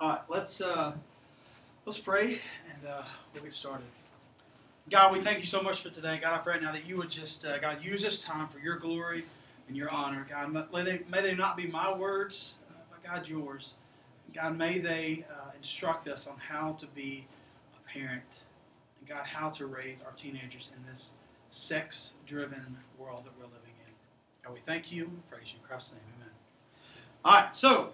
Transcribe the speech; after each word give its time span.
All 0.00 0.08
right, 0.08 0.20
let's 0.30 0.62
uh, 0.62 0.92
let's 1.84 1.98
pray 1.98 2.38
and 2.72 2.88
uh, 2.88 3.02
we'll 3.34 3.42
get 3.42 3.52
started. 3.52 3.86
God, 4.88 5.12
we 5.12 5.20
thank 5.20 5.40
you 5.40 5.44
so 5.44 5.60
much 5.60 5.82
for 5.82 5.90
today. 5.90 6.18
God, 6.22 6.40
I 6.40 6.42
pray 6.42 6.58
now 6.58 6.72
that 6.72 6.86
you 6.86 6.96
would 6.96 7.10
just 7.10 7.44
uh, 7.44 7.58
God 7.58 7.84
use 7.84 8.00
this 8.00 8.24
time 8.24 8.48
for 8.48 8.60
your 8.60 8.78
glory 8.78 9.24
and 9.68 9.76
your 9.76 9.90
honor. 9.90 10.26
God, 10.26 10.54
may 10.72 10.84
they, 10.84 11.02
may 11.10 11.20
they 11.20 11.34
not 11.34 11.54
be 11.54 11.66
my 11.66 11.94
words, 11.94 12.56
uh, 12.70 12.80
but 12.90 13.04
God, 13.04 13.28
yours. 13.28 13.74
God, 14.34 14.56
may 14.56 14.78
they 14.78 15.26
uh, 15.30 15.50
instruct 15.54 16.08
us 16.08 16.26
on 16.26 16.38
how 16.38 16.72
to 16.78 16.86
be 16.86 17.26
a 17.76 17.86
parent 17.86 18.44
and 19.00 19.06
God, 19.06 19.26
how 19.26 19.50
to 19.50 19.66
raise 19.66 20.00
our 20.00 20.12
teenagers 20.12 20.70
in 20.74 20.90
this 20.90 21.12
sex-driven 21.50 22.78
world 22.98 23.26
that 23.26 23.32
we're 23.38 23.44
living 23.44 23.74
in. 23.86 23.92
And 24.46 24.54
we 24.54 24.60
thank 24.60 24.90
you. 24.90 25.04
We 25.04 25.36
praise 25.36 25.52
you 25.52 25.58
in 25.62 25.68
Christ's 25.68 25.92
name. 25.92 26.02
Amen. 26.16 26.32
All 27.22 27.34
right, 27.34 27.54
so 27.54 27.90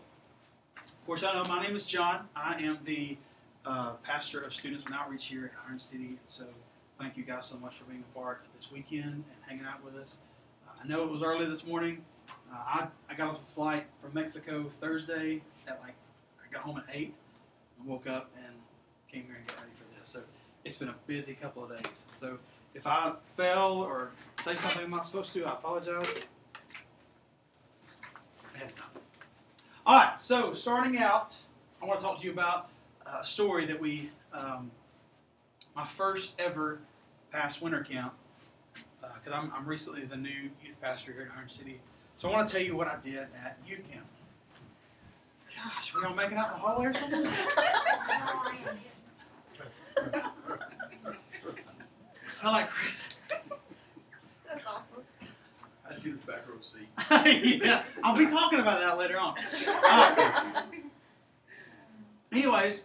course, 1.07 1.23
I 1.23 1.35
know 1.35 1.45
my 1.45 1.63
name 1.63 1.77
is 1.77 1.87
John. 1.87 2.27
I 2.35 2.61
am 2.61 2.79
the 2.85 3.17
uh, 3.65 3.93
pastor 4.03 4.41
of 4.41 4.53
students 4.53 4.87
and 4.87 4.95
outreach 4.97 5.27
here 5.27 5.45
at 5.45 5.69
Iron 5.69 5.79
City. 5.79 6.07
And 6.07 6.19
So 6.27 6.47
thank 6.99 7.17
you 7.17 7.23
guys 7.23 7.47
so 7.47 7.57
much 7.59 7.79
for 7.79 7.85
being 7.85 8.03
a 8.13 8.19
part 8.19 8.41
of 8.45 8.53
this 8.55 8.73
weekend 8.73 9.05
and 9.05 9.25
hanging 9.47 9.65
out 9.65 9.85
with 9.85 9.95
us. 9.95 10.19
Uh, 10.67 10.73
I 10.83 10.87
know 10.89 11.05
it 11.05 11.11
was 11.11 11.23
early 11.23 11.47
this 11.47 11.65
morning. 11.65 12.05
Uh, 12.29 12.57
I, 12.57 12.87
I 13.09 13.15
got 13.15 13.29
off 13.29 13.41
a 13.41 13.55
flight 13.55 13.87
from 14.03 14.15
Mexico 14.15 14.69
Thursday 14.81 15.43
at 15.69 15.81
like, 15.81 15.95
I 16.41 16.53
got 16.53 16.63
home 16.63 16.79
at 16.79 16.93
8 16.93 17.15
and 17.79 17.89
woke 17.89 18.09
up 18.09 18.29
and 18.45 18.53
came 19.09 19.27
here 19.27 19.37
and 19.37 19.47
got 19.47 19.59
ready 19.59 19.71
for 19.77 19.85
this. 20.01 20.09
So 20.09 20.23
it's 20.65 20.77
been 20.77 20.89
a 20.89 20.97
busy 21.07 21.35
couple 21.35 21.63
of 21.63 21.71
days. 21.71 22.05
So 22.11 22.37
if 22.75 22.85
I 22.85 23.13
fail 23.37 23.85
or 23.87 24.11
say 24.41 24.57
something 24.57 24.83
I'm 24.83 24.91
not 24.91 25.07
supposed 25.07 25.33
to, 25.35 25.45
I 25.45 25.53
apologize. 25.53 26.03
Ahead 28.57 28.71
of 28.71 28.75
time. 28.75 28.89
All 29.87 29.95
right, 29.95 30.21
so 30.21 30.53
starting 30.53 30.99
out, 30.99 31.33
I 31.81 31.85
want 31.87 32.01
to 32.01 32.05
talk 32.05 32.19
to 32.19 32.25
you 32.25 32.33
about 32.33 32.71
a 33.21 33.25
story 33.25 33.67
that 33.67 33.81
we, 33.81 34.11
um, 34.33 34.69
my 35.77 35.87
first 35.87 36.35
ever 36.41 36.81
past 37.31 37.63
winter 37.63 37.85
camp, 37.85 38.13
because 38.75 39.33
uh, 39.33 39.37
I'm, 39.37 39.53
I'm 39.55 39.65
recently 39.65 40.05
the 40.05 40.17
new 40.17 40.51
youth 40.65 40.81
pastor 40.83 41.13
here 41.13 41.31
at 41.31 41.39
Iron 41.39 41.49
City. 41.49 41.79
So 42.17 42.29
I 42.29 42.33
want 42.33 42.49
to 42.49 42.53
tell 42.53 42.63
you 42.67 42.75
what 42.75 42.89
I 42.89 42.99
did 42.99 43.29
at 43.45 43.59
youth 43.65 43.89
camp. 43.89 44.07
Gosh, 45.55 45.95
we 45.95 46.03
all 46.03 46.15
making 46.15 46.37
out 46.37 46.49
in 46.49 46.55
the 46.55 46.59
hallway 46.59 46.87
or 46.87 46.93
something? 46.93 47.25
I 52.43 52.51
like 52.51 52.69
Chris. 52.71 53.16
This 56.13 56.21
back 56.21 56.49
row 56.49 56.55
seat? 56.61 56.89
yeah, 57.65 57.85
I'll 58.03 58.17
be 58.17 58.27
talking 58.27 58.61
about 58.61 58.81
that 58.81 58.97
later 58.99 59.19
on. 59.19 59.35
Uh, 59.67 60.63
anyways, 62.33 62.83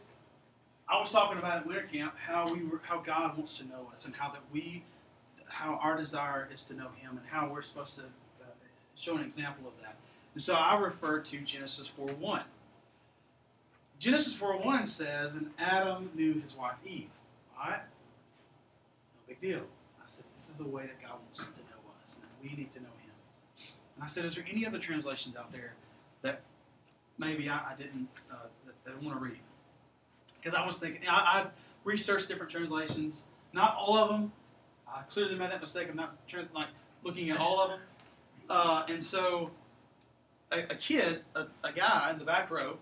I 0.90 1.00
was 1.00 1.12
talking 1.12 1.38
about 1.38 1.58
at 1.58 1.68
winter 1.68 1.88
camp 1.92 2.18
how 2.18 2.52
we 2.52 2.64
were, 2.64 2.82
how 2.84 3.00
God 3.00 3.38
wants 3.38 3.58
to 3.60 3.68
know 3.68 3.90
us, 3.96 4.06
and 4.06 4.16
how 4.16 4.30
that 4.32 4.42
we, 4.52 4.84
how 5.48 5.76
our 5.76 5.98
desire 5.98 6.50
is 6.54 6.64
to 6.64 6.74
know 6.74 6.90
Him, 6.98 7.12
and 7.12 7.22
how 7.28 7.48
we're 7.48 7.62
supposed 7.62 7.96
to 7.96 8.04
uh, 8.04 8.46
show 8.96 9.16
an 9.16 9.24
example 9.24 9.68
of 9.68 9.82
that. 9.84 9.96
And 10.34 10.42
so 10.42 10.54
I 10.56 10.78
refer 10.80 11.20
to 11.20 11.38
Genesis 11.42 11.88
four 11.88 12.08
one. 12.08 12.44
Genesis 14.00 14.34
four 14.34 14.58
one 14.58 14.86
says, 14.88 15.36
"And 15.36 15.52
Adam 15.60 16.10
knew 16.16 16.40
his 16.42 16.56
wife 16.56 16.76
Eve." 16.86 17.10
All 17.58 17.70
right, 17.70 17.80
no 17.80 19.20
big 19.28 19.40
deal. 19.40 19.62
I 20.00 20.08
said, 20.08 20.26
"This 20.36 20.50
is 20.50 20.56
the 20.56 20.68
way 20.68 20.84
that 20.88 21.00
God 21.02 21.20
wants 21.24 21.48
to 21.48 21.62
know 21.62 21.92
us, 22.04 22.20
and 22.22 22.50
we 22.50 22.56
need 22.58 22.74
to 22.74 22.80
know 22.80 22.86
Him." 22.86 23.01
And 24.02 24.08
I 24.08 24.10
said, 24.10 24.26
"Is 24.26 24.34
there 24.34 24.46
any 24.50 24.66
other 24.66 24.80
translations 24.80 25.36
out 25.36 25.52
there 25.52 25.76
that 26.24 26.42
maybe 27.20 27.48
I, 27.48 27.58
I 27.58 27.74
didn't 27.78 28.08
uh, 28.32 28.48
that, 28.66 28.84
that 28.84 29.04
want 29.04 29.20
to 29.20 29.24
read?" 29.24 29.38
Because 30.42 30.58
I 30.58 30.66
was 30.66 30.78
thinking, 30.78 31.04
I, 31.08 31.14
I 31.14 31.46
researched 31.84 32.28
different 32.28 32.52
translations. 32.52 33.22
Not 33.54 33.76
all 33.78 33.96
of 33.96 34.10
them. 34.10 34.32
I 34.88 35.04
clearly 35.04 35.36
made 35.36 35.52
that 35.52 35.62
mistake 35.62 35.88
of 35.88 35.94
not 35.94 36.16
like 36.56 36.70
looking 37.04 37.30
at 37.30 37.38
all 37.38 37.62
of 37.62 37.70
them. 37.70 37.80
Uh, 38.50 38.86
and 38.90 39.04
so, 39.04 39.52
a, 40.52 40.62
a 40.64 40.76
kid, 40.76 41.22
a, 41.36 41.46
a, 41.64 41.72
guy 41.72 42.10
in 42.12 42.18
the 42.18 42.26
back 42.26 42.50
row, 42.50 42.78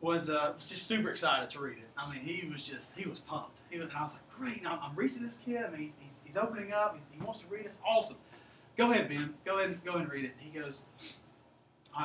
was 0.00 0.30
uh, 0.30 0.54
just 0.54 0.86
super 0.86 1.10
excited 1.10 1.50
to 1.50 1.60
read 1.60 1.76
it. 1.76 1.88
I 1.98 2.10
mean, 2.10 2.20
he 2.20 2.48
was 2.48 2.66
just 2.66 2.96
he 2.96 3.06
was 3.06 3.20
pumped. 3.20 3.60
He 3.68 3.76
was, 3.76 3.88
and 3.88 3.98
I 3.98 4.00
was 4.00 4.14
like, 4.14 4.22
great! 4.34 4.66
I'm, 4.66 4.78
I'm 4.82 4.96
reaching 4.96 5.22
this 5.22 5.36
kid. 5.44 5.62
I 5.62 5.68
mean, 5.68 5.82
he's, 5.82 5.94
he's, 6.00 6.22
he's 6.24 6.36
opening 6.38 6.72
up. 6.72 6.96
He's, 6.96 7.06
he 7.12 7.22
wants 7.22 7.40
to 7.40 7.48
read. 7.48 7.66
It's 7.66 7.78
awesome. 7.86 8.16
Go 8.76 8.90
ahead, 8.90 9.08
Ben. 9.08 9.34
Go 9.44 9.58
ahead 9.58 9.70
and 9.70 9.84
go 9.84 9.92
ahead 9.92 10.02
and 10.02 10.12
read 10.12 10.24
it. 10.24 10.32
And 10.40 10.52
he 10.52 10.58
goes. 10.58 10.82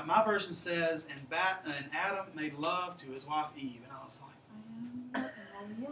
My 0.06 0.24
version 0.24 0.54
says, 0.54 1.08
and, 1.12 1.28
Bat, 1.32 1.66
and 1.66 1.86
Adam 1.94 2.28
made 2.36 2.54
love 2.60 2.96
to 2.98 3.08
his 3.08 3.26
wife 3.26 3.48
Eve. 3.58 3.80
And 3.84 3.92
I 3.92 4.04
was 4.04 4.22
like, 4.24 5.24
man, 5.24 5.84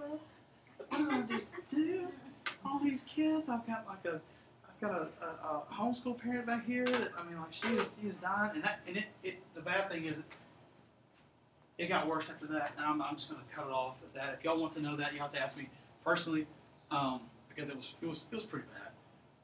what 0.90 0.98
did 1.00 1.10
I 1.10 1.22
just 1.24 1.50
do? 1.72 2.08
All 2.64 2.80
these 2.80 3.02
kids, 3.08 3.50
I've 3.50 3.66
got 3.66 3.86
like 3.88 4.06
a, 4.06 4.22
I've 4.70 4.80
got 4.80 4.92
a, 4.92 5.10
a, 5.26 5.28
a 5.48 5.64
homeschool 5.74 6.16
parent 6.20 6.46
back 6.46 6.66
here. 6.66 6.86
That 6.86 7.12
I 7.18 7.28
mean, 7.28 7.40
like 7.40 7.52
she 7.52 7.68
is, 7.70 7.96
she 8.00 8.08
is 8.08 8.18
dying, 8.18 8.52
and 8.54 8.64
that, 8.64 8.80
and 8.88 8.98
it, 8.98 9.06
it, 9.24 9.40
the 9.56 9.62
bad 9.62 9.90
thing 9.90 10.06
is, 10.06 10.24
it 11.80 11.88
got 11.88 12.08
worse 12.08 12.30
after 12.30 12.46
that, 12.54 12.74
and 12.78 12.86
I'm, 12.86 13.02
I'm 13.02 13.16
just 13.16 13.30
gonna 13.32 13.42
cut 13.54 13.66
it 13.66 13.72
off 13.72 13.96
at 14.04 14.14
that. 14.14 14.36
If 14.36 14.44
y'all 14.44 14.60
want 14.60 14.74
to 14.74 14.82
know 14.82 14.96
that, 14.96 15.14
you 15.14 15.20
have 15.20 15.32
to 15.32 15.42
ask 15.42 15.58
me 15.58 15.70
personally, 16.04 16.46
um, 16.92 17.22
because 17.50 17.70
it 17.72 17.76
was, 17.76 17.96
it 18.00 18.08
was, 18.08 18.26
it 18.32 18.36
was 18.36 18.46
pretty 18.46 18.68
bad. 18.74 18.92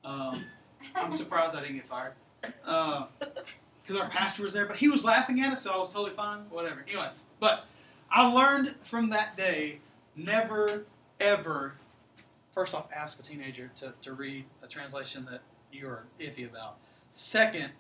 Um, 0.10 0.46
I'm 0.96 1.12
surprised 1.12 1.56
I 1.56 1.62
didn't 1.62 1.76
get 1.76 1.88
fired. 1.88 2.14
Uh, 2.66 3.06
because 3.82 3.98
our 3.98 4.10
pastor 4.10 4.44
was 4.44 4.54
there, 4.54 4.66
but 4.66 4.78
he 4.78 4.88
was 4.88 5.04
laughing 5.04 5.42
at 5.42 5.54
us, 5.54 5.64
so 5.64 5.72
I 5.72 5.78
was 5.78 5.90
totally 5.90 6.12
fine. 6.12 6.40
Whatever. 6.50 6.86
Anyways, 6.88 7.26
but 7.40 7.66
I 8.10 8.32
learned 8.32 8.76
from 8.84 9.10
that 9.10 9.36
day 9.36 9.80
never, 10.16 10.86
ever, 11.20 11.74
first 12.52 12.74
off, 12.74 12.88
ask 12.96 13.20
a 13.20 13.24
teenager 13.24 13.72
to, 13.78 13.94
to 14.02 14.14
read 14.14 14.46
a 14.62 14.68
translation 14.68 15.26
that 15.30 15.42
you're 15.72 16.06
iffy 16.20 16.50
about. 16.50 16.78
Second, 17.12 17.72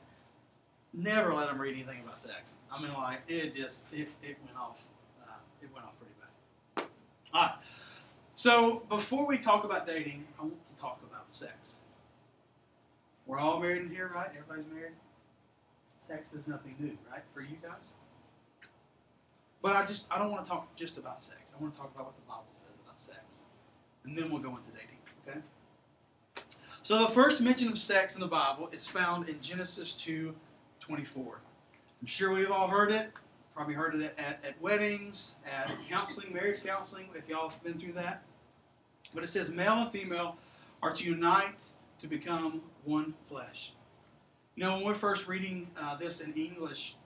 never 0.94 1.34
let 1.34 1.48
them 1.48 1.60
read 1.60 1.74
anything 1.74 2.02
about 2.04 2.20
sex. 2.20 2.56
I 2.72 2.82
mean, 2.82 2.94
like, 2.94 3.22
it 3.28 3.54
just, 3.54 3.86
it, 3.94 4.10
it 4.22 4.38
went 4.46 4.58
off. 4.58 4.84
Uh, 5.22 5.38
it 5.62 5.70
went 5.74 5.86
off 5.86 5.94
pretty 6.00 6.14
bad. 6.20 6.86
All 7.34 7.42
right. 7.42 7.56
So, 8.36 8.82
before 8.90 9.28
we 9.28 9.38
talk 9.38 9.64
about 9.64 9.86
dating, 9.86 10.26
I 10.40 10.44
want 10.44 10.66
to 10.66 10.76
talk 10.76 11.00
about 11.10 11.32
sex. 11.32 11.78
We're 13.26 13.40
all 13.40 13.60
married 13.60 13.84
in 13.84 13.90
here, 13.90 14.12
right? 14.14 14.30
Everybody's 14.36 14.68
married? 14.68 14.94
sex 16.04 16.34
is 16.34 16.48
nothing 16.48 16.76
new, 16.80 16.98
right, 17.12 17.24
for 17.34 17.42
you 17.42 17.58
guys? 17.62 17.94
But 19.62 19.76
I 19.76 19.86
just 19.86 20.06
I 20.12 20.18
don't 20.20 20.32
want 20.32 20.44
to 20.44 20.52
talk 20.52 20.76
just 20.76 20.98
about 20.98 21.24
sex. 21.24 21.54
I 21.58 21.62
want 21.62 21.74
to 21.74 21.80
talk 21.80 21.92
about 21.96 22.08
what 22.08 22.16
the 22.16 22.28
Bible 22.28 22.46
says 22.52 22.80
about 22.84 23.00
sex. 23.00 23.44
And 24.04 24.18
then 24.18 24.30
we'll 24.30 24.42
go 24.42 24.58
into 24.58 24.70
dating, 24.72 24.98
okay? 25.26 25.40
So 26.82 27.00
the 27.00 27.08
first 27.08 27.40
mention 27.40 27.70
of 27.70 27.78
sex 27.78 28.16
in 28.16 28.22
the 28.22 28.28
Bible 28.28 28.70
is 28.74 28.86
found 28.86 29.30
in 29.30 29.40
Genesis 29.40 29.94
2 29.94 30.36
24. 30.82 31.40
I'm 32.02 32.08
sure 32.08 32.34
we've 32.34 32.52
all 32.52 32.68
heard 32.68 32.92
it. 32.92 33.12
Probably 33.56 33.76
heard 33.76 33.96
it 33.96 34.14
at, 34.18 34.44
at 34.44 34.62
weddings, 34.62 35.36
at 35.46 35.72
counseling, 35.88 36.34
marriage 36.34 36.62
counseling, 36.62 37.08
if 37.16 37.30
y'all 37.30 37.50
have 37.50 37.64
been 37.64 37.78
through 37.78 37.94
that. 37.94 38.24
But 39.14 39.24
it 39.24 39.28
says 39.28 39.50
male 39.50 39.74
and 39.74 39.92
female 39.92 40.36
are 40.82 40.92
to 40.92 41.04
unite 41.06 41.72
to 42.04 42.10
become 42.10 42.62
one 42.84 43.14
flesh. 43.30 43.72
You 44.56 44.66
know, 44.66 44.74
when 44.76 44.84
we're 44.84 44.94
first 44.94 45.26
reading 45.26 45.72
uh, 45.80 45.96
this 45.96 46.20
in 46.20 46.34
English, 46.34 46.98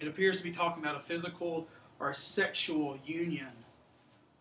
it 0.00 0.08
appears 0.08 0.36
to 0.38 0.42
be 0.42 0.50
talking 0.50 0.82
about 0.82 0.96
a 0.96 1.00
physical 1.00 1.68
or 2.00 2.10
a 2.10 2.14
sexual 2.14 2.98
union. 3.04 3.52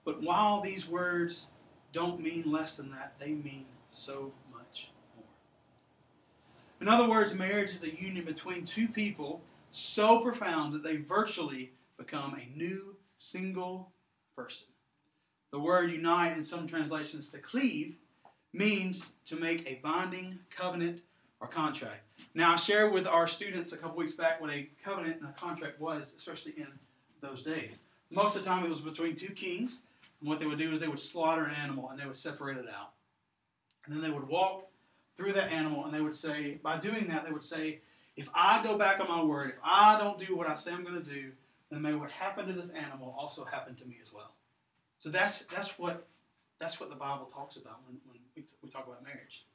But 0.05 0.23
while 0.23 0.59
these 0.59 0.89
words 0.89 1.49
don't 1.93 2.19
mean 2.19 2.45
less 2.51 2.77
than 2.77 2.89
that, 2.93 3.13
they 3.19 3.33
mean 3.33 3.67
so 3.91 4.33
much 4.51 4.91
more. 5.15 5.27
In 6.81 6.87
other 6.87 7.07
words, 7.07 7.35
marriage 7.35 7.69
is 7.69 7.83
a 7.83 7.95
union 7.95 8.25
between 8.25 8.65
two 8.65 8.87
people 8.87 9.39
so 9.69 10.21
profound 10.21 10.73
that 10.73 10.81
they 10.81 10.97
virtually 10.97 11.73
become 11.95 12.35
a 12.35 12.57
new 12.57 12.95
single 13.17 13.91
person. 14.35 14.65
The 15.51 15.59
word 15.59 15.91
unite 15.91 16.35
in 16.35 16.43
some 16.43 16.65
translations 16.65 17.29
to 17.29 17.37
cleave 17.37 17.97
means 18.53 19.11
to 19.25 19.35
make 19.35 19.69
a 19.69 19.79
binding 19.83 20.39
covenant 20.49 21.01
or 21.39 21.47
contract. 21.47 22.01
Now, 22.33 22.53
I 22.53 22.55
shared 22.55 22.91
with 22.91 23.07
our 23.07 23.27
students 23.27 23.71
a 23.71 23.77
couple 23.77 23.97
weeks 23.97 24.13
back 24.13 24.41
what 24.41 24.51
a 24.51 24.69
covenant 24.83 25.21
and 25.21 25.29
a 25.29 25.33
contract 25.33 25.79
was, 25.79 26.13
especially 26.17 26.53
in 26.57 26.67
those 27.21 27.43
days. 27.43 27.79
Most 28.09 28.35
of 28.35 28.43
the 28.43 28.49
time, 28.49 28.65
it 28.65 28.69
was 28.69 28.81
between 28.81 29.15
two 29.15 29.33
kings, 29.33 29.79
and 30.19 30.29
what 30.29 30.39
they 30.39 30.45
would 30.45 30.57
do 30.57 30.71
is 30.71 30.79
they 30.79 30.87
would 30.87 30.99
slaughter 30.99 31.45
an 31.45 31.55
animal 31.55 31.89
and 31.89 31.99
they 31.99 32.05
would 32.05 32.17
separate 32.17 32.57
it 32.57 32.65
out. 32.67 32.91
And 33.85 33.95
then 33.95 34.01
they 34.01 34.09
would 34.09 34.27
walk 34.27 34.67
through 35.15 35.33
that 35.33 35.51
animal 35.51 35.85
and 35.85 35.93
they 35.93 36.01
would 36.01 36.13
say, 36.15 36.59
by 36.63 36.77
doing 36.77 37.07
that, 37.07 37.25
they 37.25 37.31
would 37.31 37.43
say, 37.43 37.79
if 38.15 38.29
I 38.33 38.61
go 38.63 38.77
back 38.77 38.99
on 38.99 39.07
my 39.07 39.23
word, 39.23 39.49
if 39.49 39.59
I 39.63 39.97
don't 39.97 40.17
do 40.17 40.35
what 40.35 40.49
I 40.49 40.55
say 40.55 40.73
I'm 40.73 40.83
going 40.83 41.01
to 41.01 41.09
do, 41.09 41.31
then 41.71 41.81
may 41.81 41.93
what 41.93 42.11
happened 42.11 42.47
to 42.47 42.53
this 42.53 42.71
animal 42.71 43.15
also 43.17 43.45
happen 43.45 43.75
to 43.75 43.85
me 43.85 43.97
as 44.01 44.11
well. 44.11 44.33
So 44.97 45.09
that's 45.09 45.41
that's 45.53 45.79
what 45.79 46.05
that's 46.59 46.79
what 46.79 46.89
the 46.89 46.95
Bible 46.95 47.25
talks 47.25 47.55
about 47.55 47.79
when, 47.85 47.97
when 48.09 48.19
we, 48.39 48.45
we 48.63 48.69
talk 48.69 48.87
about 48.87 49.03
marriage 49.03 49.45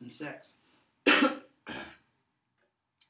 and 0.00 0.12
sex. 0.12 0.54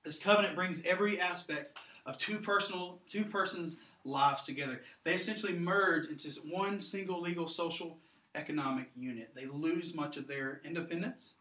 This 0.05 0.21
covenant 0.21 0.55
brings 0.55 0.87
every 0.87 1.21
aspect 1.21 1.73
of 2.07 2.17
two 2.17 2.39
personal 2.39 3.01
two 3.11 3.25
persons' 3.25 3.79
lives 4.05 4.43
together. 4.43 4.83
They 5.03 5.15
essentially 5.15 5.53
merge 5.53 6.07
into 6.07 6.29
one 6.49 6.81
single 6.81 7.21
legal, 7.21 7.49
social, 7.49 7.99
economic 8.37 8.89
unit. 8.95 9.35
They 9.35 9.47
lose 9.47 9.97
much 9.97 10.17
of 10.17 10.29
their 10.29 10.61
independence. 10.65 11.35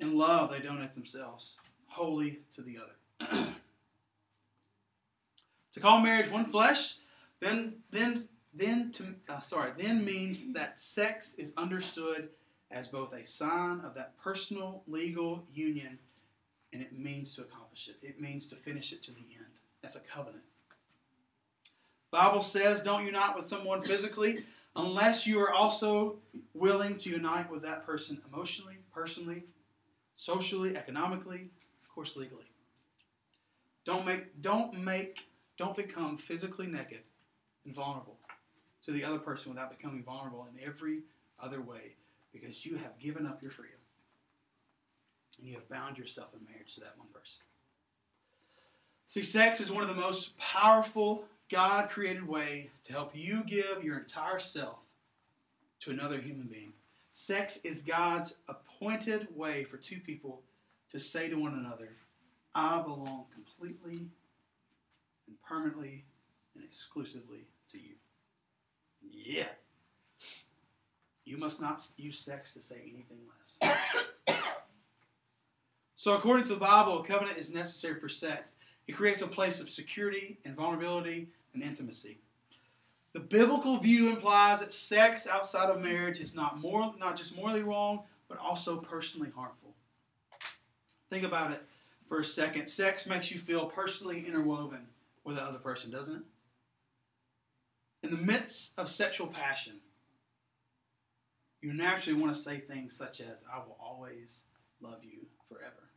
In 0.00 0.18
love, 0.18 0.50
they 0.50 0.58
donate 0.58 0.94
themselves 0.94 1.58
wholly 1.86 2.40
to 2.56 2.62
the 2.62 2.76
other. 2.76 2.96
to 5.70 5.78
call 5.78 6.00
marriage 6.00 6.28
one 6.28 6.44
flesh, 6.44 6.96
then 7.38 7.74
then 7.92 8.18
then 8.52 8.90
to 8.92 9.14
uh, 9.28 9.38
sorry 9.38 9.70
then 9.78 10.04
means 10.04 10.42
that 10.54 10.80
sex 10.80 11.34
is 11.34 11.52
understood 11.56 12.30
as 12.70 12.88
both 12.88 13.12
a 13.12 13.24
sign 13.24 13.80
of 13.80 13.94
that 13.94 14.16
personal 14.18 14.82
legal 14.86 15.44
union 15.52 15.98
and 16.72 16.82
it 16.82 16.98
means 16.98 17.34
to 17.34 17.42
accomplish 17.42 17.88
it. 17.88 17.96
It 18.02 18.20
means 18.20 18.46
to 18.46 18.56
finish 18.56 18.92
it 18.92 19.02
to 19.04 19.12
the 19.12 19.20
end. 19.20 19.46
That's 19.82 19.96
a 19.96 20.00
covenant. 20.00 20.44
Bible 22.10 22.40
says 22.40 22.80
don't 22.80 23.04
unite 23.04 23.36
with 23.36 23.46
someone 23.46 23.82
physically 23.82 24.44
unless 24.74 25.26
you 25.26 25.40
are 25.40 25.52
also 25.52 26.16
willing 26.54 26.96
to 26.96 27.10
unite 27.10 27.50
with 27.50 27.62
that 27.62 27.86
person 27.86 28.20
emotionally, 28.32 28.76
personally, 28.92 29.44
socially, 30.14 30.76
economically, 30.76 31.50
of 31.82 31.88
course 31.88 32.16
legally. 32.16 32.50
Don't 33.84 34.04
make 34.04 34.40
don't 34.42 34.78
make 34.82 35.28
don't 35.56 35.76
become 35.76 36.16
physically 36.16 36.66
naked 36.66 37.00
and 37.64 37.74
vulnerable 37.74 38.18
to 38.82 38.92
the 38.92 39.04
other 39.04 39.18
person 39.18 39.50
without 39.50 39.76
becoming 39.76 40.02
vulnerable 40.02 40.46
in 40.52 40.64
every 40.64 41.02
other 41.40 41.60
way 41.60 41.96
because 42.40 42.64
you 42.64 42.76
have 42.76 42.98
given 42.98 43.26
up 43.26 43.42
your 43.42 43.50
freedom 43.50 43.78
and 45.38 45.46
you 45.46 45.54
have 45.54 45.68
bound 45.68 45.98
yourself 45.98 46.28
in 46.34 46.44
marriage 46.50 46.74
to 46.74 46.80
that 46.80 46.96
one 46.96 47.08
person. 47.12 47.42
See, 49.06 49.22
sex 49.22 49.60
is 49.60 49.70
one 49.70 49.82
of 49.82 49.88
the 49.88 49.94
most 49.94 50.36
powerful 50.38 51.24
God 51.48 51.88
created 51.88 52.26
way 52.26 52.70
to 52.84 52.92
help 52.92 53.12
you 53.14 53.44
give 53.44 53.84
your 53.84 53.98
entire 53.98 54.38
self 54.38 54.78
to 55.80 55.90
another 55.90 56.18
human 56.18 56.46
being. 56.46 56.72
Sex 57.10 57.60
is 57.64 57.82
God's 57.82 58.34
appointed 58.48 59.28
way 59.34 59.64
for 59.64 59.76
two 59.76 60.00
people 60.00 60.42
to 60.90 60.98
say 60.98 61.28
to 61.28 61.36
one 61.36 61.54
another, 61.54 61.90
I 62.54 62.80
belong 62.82 63.26
completely 63.32 64.08
and 65.26 65.40
permanently 65.42 66.04
and 66.54 66.64
exclusively 66.64 67.46
to 67.70 67.78
you. 67.78 67.94
Yeah. 69.10 69.48
You 71.36 71.42
must 71.42 71.60
not 71.60 71.86
use 71.98 72.18
sex 72.18 72.54
to 72.54 72.62
say 72.62 72.76
anything 72.80 73.18
less. 73.28 74.38
so, 75.96 76.14
according 76.14 76.46
to 76.46 76.54
the 76.54 76.58
Bible, 76.58 77.00
a 77.00 77.04
covenant 77.04 77.36
is 77.36 77.52
necessary 77.52 78.00
for 78.00 78.08
sex. 78.08 78.54
It 78.86 78.92
creates 78.92 79.20
a 79.20 79.26
place 79.26 79.60
of 79.60 79.68
security 79.68 80.38
and 80.46 80.56
vulnerability 80.56 81.28
and 81.52 81.62
intimacy. 81.62 82.20
The 83.12 83.20
biblical 83.20 83.76
view 83.76 84.08
implies 84.08 84.60
that 84.60 84.72
sex 84.72 85.26
outside 85.26 85.68
of 85.68 85.82
marriage 85.82 86.20
is 86.20 86.34
not 86.34 86.58
more, 86.58 86.94
not 86.98 87.16
just 87.16 87.36
morally 87.36 87.62
wrong, 87.62 88.04
but 88.30 88.38
also 88.38 88.78
personally 88.78 89.28
harmful. 89.36 89.74
Think 91.10 91.22
about 91.22 91.50
it 91.50 91.62
for 92.08 92.20
a 92.20 92.24
second. 92.24 92.66
Sex 92.66 93.06
makes 93.06 93.30
you 93.30 93.38
feel 93.38 93.66
personally 93.66 94.26
interwoven 94.26 94.86
with 95.22 95.36
the 95.36 95.42
other 95.42 95.58
person, 95.58 95.90
doesn't 95.90 96.16
it? 96.16 96.22
In 98.04 98.10
the 98.10 98.24
midst 98.24 98.72
of 98.78 98.88
sexual 98.88 99.26
passion, 99.26 99.80
you 101.66 101.74
naturally 101.74 102.20
want 102.20 102.32
to 102.32 102.40
say 102.40 102.60
things 102.60 102.96
such 102.96 103.20
as, 103.20 103.42
I 103.52 103.58
will 103.58 103.76
always 103.80 104.42
love 104.80 105.00
you 105.02 105.26
forever. 105.48 105.90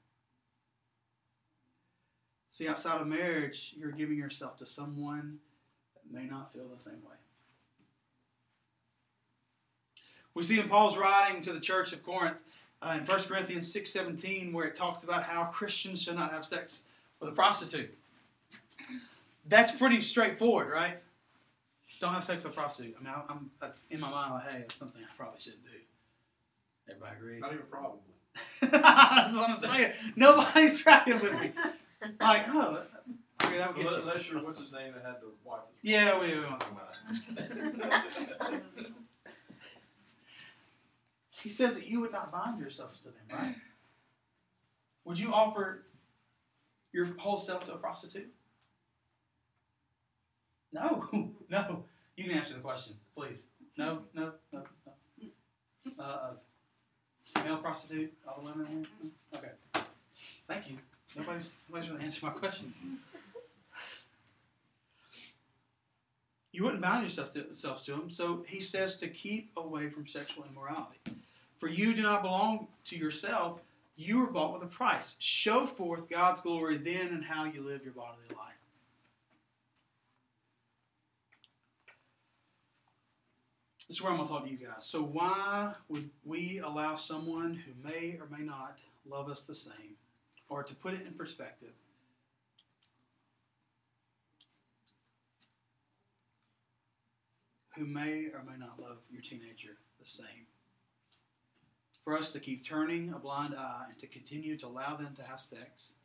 See, 2.47 2.67
outside 2.67 2.99
of 2.99 3.05
marriage, 3.05 3.75
you're 3.77 3.91
giving 3.91 4.17
yourself 4.17 4.57
to 4.57 4.65
someone 4.65 5.37
that 5.93 6.11
may 6.11 6.27
not 6.27 6.51
feel 6.51 6.67
the 6.67 6.79
same 6.79 7.03
way. 7.07 7.17
We 10.33 10.41
see 10.41 10.59
in 10.59 10.67
Paul's 10.67 10.97
writing 10.97 11.39
to 11.41 11.53
the 11.53 11.59
church 11.59 11.93
of 11.93 12.03
Corinth 12.03 12.37
uh, 12.81 12.97
in 12.99 13.05
1 13.05 13.19
Corinthians 13.25 13.71
6.17 13.71 14.51
where 14.51 14.65
it 14.65 14.73
talks 14.73 15.03
about 15.03 15.21
how 15.21 15.43
Christians 15.45 16.01
should 16.01 16.15
not 16.15 16.31
have 16.31 16.45
sex 16.45 16.81
with 17.19 17.29
a 17.29 17.33
prostitute. 17.33 17.95
That's 19.47 19.71
pretty 19.71 20.01
straightforward, 20.01 20.71
right? 20.71 20.97
Don't 21.99 22.13
have 22.13 22.23
sex 22.23 22.43
with 22.43 22.53
a 22.53 22.55
prostitute. 22.55 22.95
I 22.99 23.03
mean, 23.03 23.13
I, 23.13 23.31
am 23.31 23.51
that's 23.59 23.83
in 23.89 23.99
my 23.99 24.09
mind. 24.09 24.33
Like, 24.33 24.47
hey, 24.47 24.59
that's 24.59 24.75
something 24.75 25.01
I 25.01 25.07
probably 25.17 25.39
shouldn't 25.39 25.65
do. 25.65 25.71
Everybody 26.89 27.15
agree? 27.17 27.39
Not 27.39 27.53
even 27.53 27.65
probably. 27.69 27.99
that's 28.61 29.33
what 29.35 29.49
I'm 29.49 29.59
saying. 29.59 29.93
Nobody's 30.15 30.79
tracking 30.79 31.19
with 31.19 31.33
me. 31.33 31.51
Like, 32.21 32.45
oh, 32.47 32.83
okay, 33.43 33.57
that 33.57 33.75
would 33.75 33.83
get 33.83 33.85
Unless, 33.85 33.95
you. 33.95 34.01
unless 34.01 34.29
you're, 34.29 34.43
what's 34.43 34.59
his 34.59 34.71
name 34.71 34.93
that 34.93 35.03
had 35.05 35.15
the 35.21 35.31
wife? 35.43 35.59
Yeah, 35.81 36.19
we, 36.19 36.27
we 36.27 36.45
won't 36.45 36.59
talk 36.61 36.71
about 36.71 36.93
that. 37.35 38.61
he 41.41 41.49
says 41.49 41.75
that 41.75 41.87
you 41.87 41.99
would 41.99 42.11
not 42.11 42.31
bind 42.31 42.59
yourselves 42.59 42.99
to 42.99 43.05
them, 43.05 43.15
right? 43.31 43.55
Would 45.05 45.19
you 45.19 45.33
offer 45.33 45.83
your 46.93 47.07
whole 47.17 47.37
self 47.37 47.65
to 47.65 47.73
a 47.73 47.77
prostitute? 47.77 48.31
No, 50.71 51.07
no. 51.49 51.83
You 52.15 52.25
can 52.25 52.33
answer 52.33 52.53
the 52.53 52.59
question, 52.59 52.95
please. 53.15 53.43
No, 53.77 54.03
no, 54.13 54.33
no, 54.51 54.63
no. 54.83 56.03
Uh, 56.03 56.31
male 57.43 57.57
prostitute, 57.57 58.13
all 58.27 58.41
the 58.41 58.51
women 58.51 58.67
here? 59.01 59.09
Okay. 59.35 59.85
Thank 60.47 60.69
you. 60.69 60.77
Nobody's, 61.15 61.51
nobody's 61.69 61.89
really 61.89 62.03
answering 62.03 62.33
my 62.33 62.39
questions. 62.39 62.75
You 66.51 66.63
wouldn't 66.63 66.81
bind 66.81 67.03
yourself 67.03 67.31
to, 67.31 67.39
yourselves 67.39 67.83
to 67.83 67.93
him, 67.93 68.09
so 68.09 68.43
he 68.47 68.59
says 68.59 68.95
to 68.97 69.07
keep 69.07 69.51
away 69.55 69.89
from 69.89 70.07
sexual 70.07 70.45
immorality. 70.49 70.99
For 71.57 71.67
you 71.67 71.93
do 71.93 72.01
not 72.01 72.21
belong 72.21 72.67
to 72.85 72.97
yourself, 72.97 73.61
you 73.95 74.19
were 74.19 74.31
bought 74.31 74.53
with 74.53 74.63
a 74.63 74.67
price. 74.67 75.15
Show 75.19 75.65
forth 75.65 76.09
God's 76.09 76.41
glory 76.41 76.77
then 76.77 77.09
and 77.09 77.23
how 77.23 77.45
you 77.45 77.61
live 77.61 77.83
your 77.83 77.93
bodily 77.93 78.27
life. 78.35 78.58
This 83.89 83.97
is 83.97 84.03
where 84.03 84.11
I'm 84.11 84.17
going 84.17 84.27
to 84.27 84.33
talk 84.35 84.43
to 84.45 84.51
you 84.51 84.57
guys. 84.57 84.85
So, 84.85 85.01
why 85.01 85.73
would 85.87 86.11
we 86.23 86.59
allow 86.59 86.95
someone 86.95 87.55
who 87.55 87.71
may 87.83 88.19
or 88.19 88.27
may 88.29 88.45
not 88.45 88.77
love 89.03 89.29
us 89.29 89.47
the 89.47 89.55
same, 89.55 89.97
or 90.47 90.61
to 90.61 90.75
put 90.75 90.93
it 90.93 91.07
in 91.07 91.13
perspective, 91.13 91.73
who 97.75 97.87
may 97.87 98.27
or 98.27 98.43
may 98.45 98.59
not 98.59 98.79
love 98.79 98.97
your 99.09 99.23
teenager 99.23 99.77
the 99.99 100.05
same? 100.05 100.45
For 102.03 102.15
us 102.15 102.31
to 102.33 102.39
keep 102.39 102.63
turning 102.63 103.11
a 103.15 103.17
blind 103.17 103.55
eye 103.55 103.85
and 103.89 103.99
to 103.99 104.05
continue 104.05 104.55
to 104.57 104.67
allow 104.67 104.97
them 104.97 105.15
to 105.15 105.23
have 105.23 105.39
sex 105.39 105.95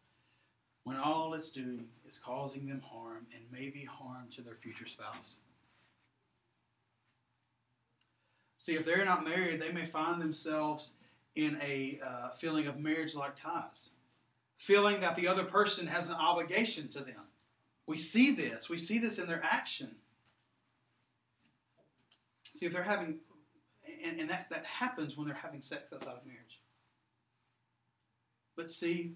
when 0.84 0.96
all 0.96 1.34
it's 1.34 1.50
doing 1.50 1.88
is 2.06 2.18
causing 2.18 2.66
them 2.66 2.80
harm 2.80 3.26
and 3.34 3.44
maybe 3.52 3.84
harm 3.84 4.28
to 4.36 4.40
their 4.40 4.54
future 4.54 4.86
spouse. 4.86 5.36
See, 8.64 8.76
if 8.76 8.87
they're 8.87 9.04
not 9.04 9.28
married, 9.28 9.61
they 9.61 9.71
may 9.71 9.85
find 9.85 10.23
themselves 10.23 10.92
in 11.37 11.59
a 11.61 11.99
uh, 12.02 12.30
feeling 12.30 12.66
of 12.66 12.80
marriage 12.80 13.14
like 13.14 13.37
ties, 13.37 13.90
feeling 14.56 15.02
that 15.02 15.16
the 15.16 15.28
other 15.28 15.44
person 15.44 15.87
has 15.87 16.09
an 16.09 16.14
obligation 16.14 16.88
to 16.88 17.00
them. 17.00 17.21
We 17.87 17.99
see 17.99 18.35
this, 18.35 18.71
we 18.71 18.78
see 18.78 18.99
this 18.99 19.18
in 19.18 19.26
their 19.26 19.42
action. 19.44 19.90
See, 22.54 22.64
if 22.64 22.73
they're 22.73 22.83
having, 22.83 23.16
and, 24.02 24.18
and 24.18 24.30
that, 24.30 24.49
that 24.49 24.64
happens 24.64 25.14
when 25.14 25.26
they're 25.26 25.37
having 25.37 25.61
sex 25.61 25.92
outside 25.92 26.14
of 26.14 26.25
marriage. 26.25 26.62
But 28.56 28.71
see, 28.71 29.12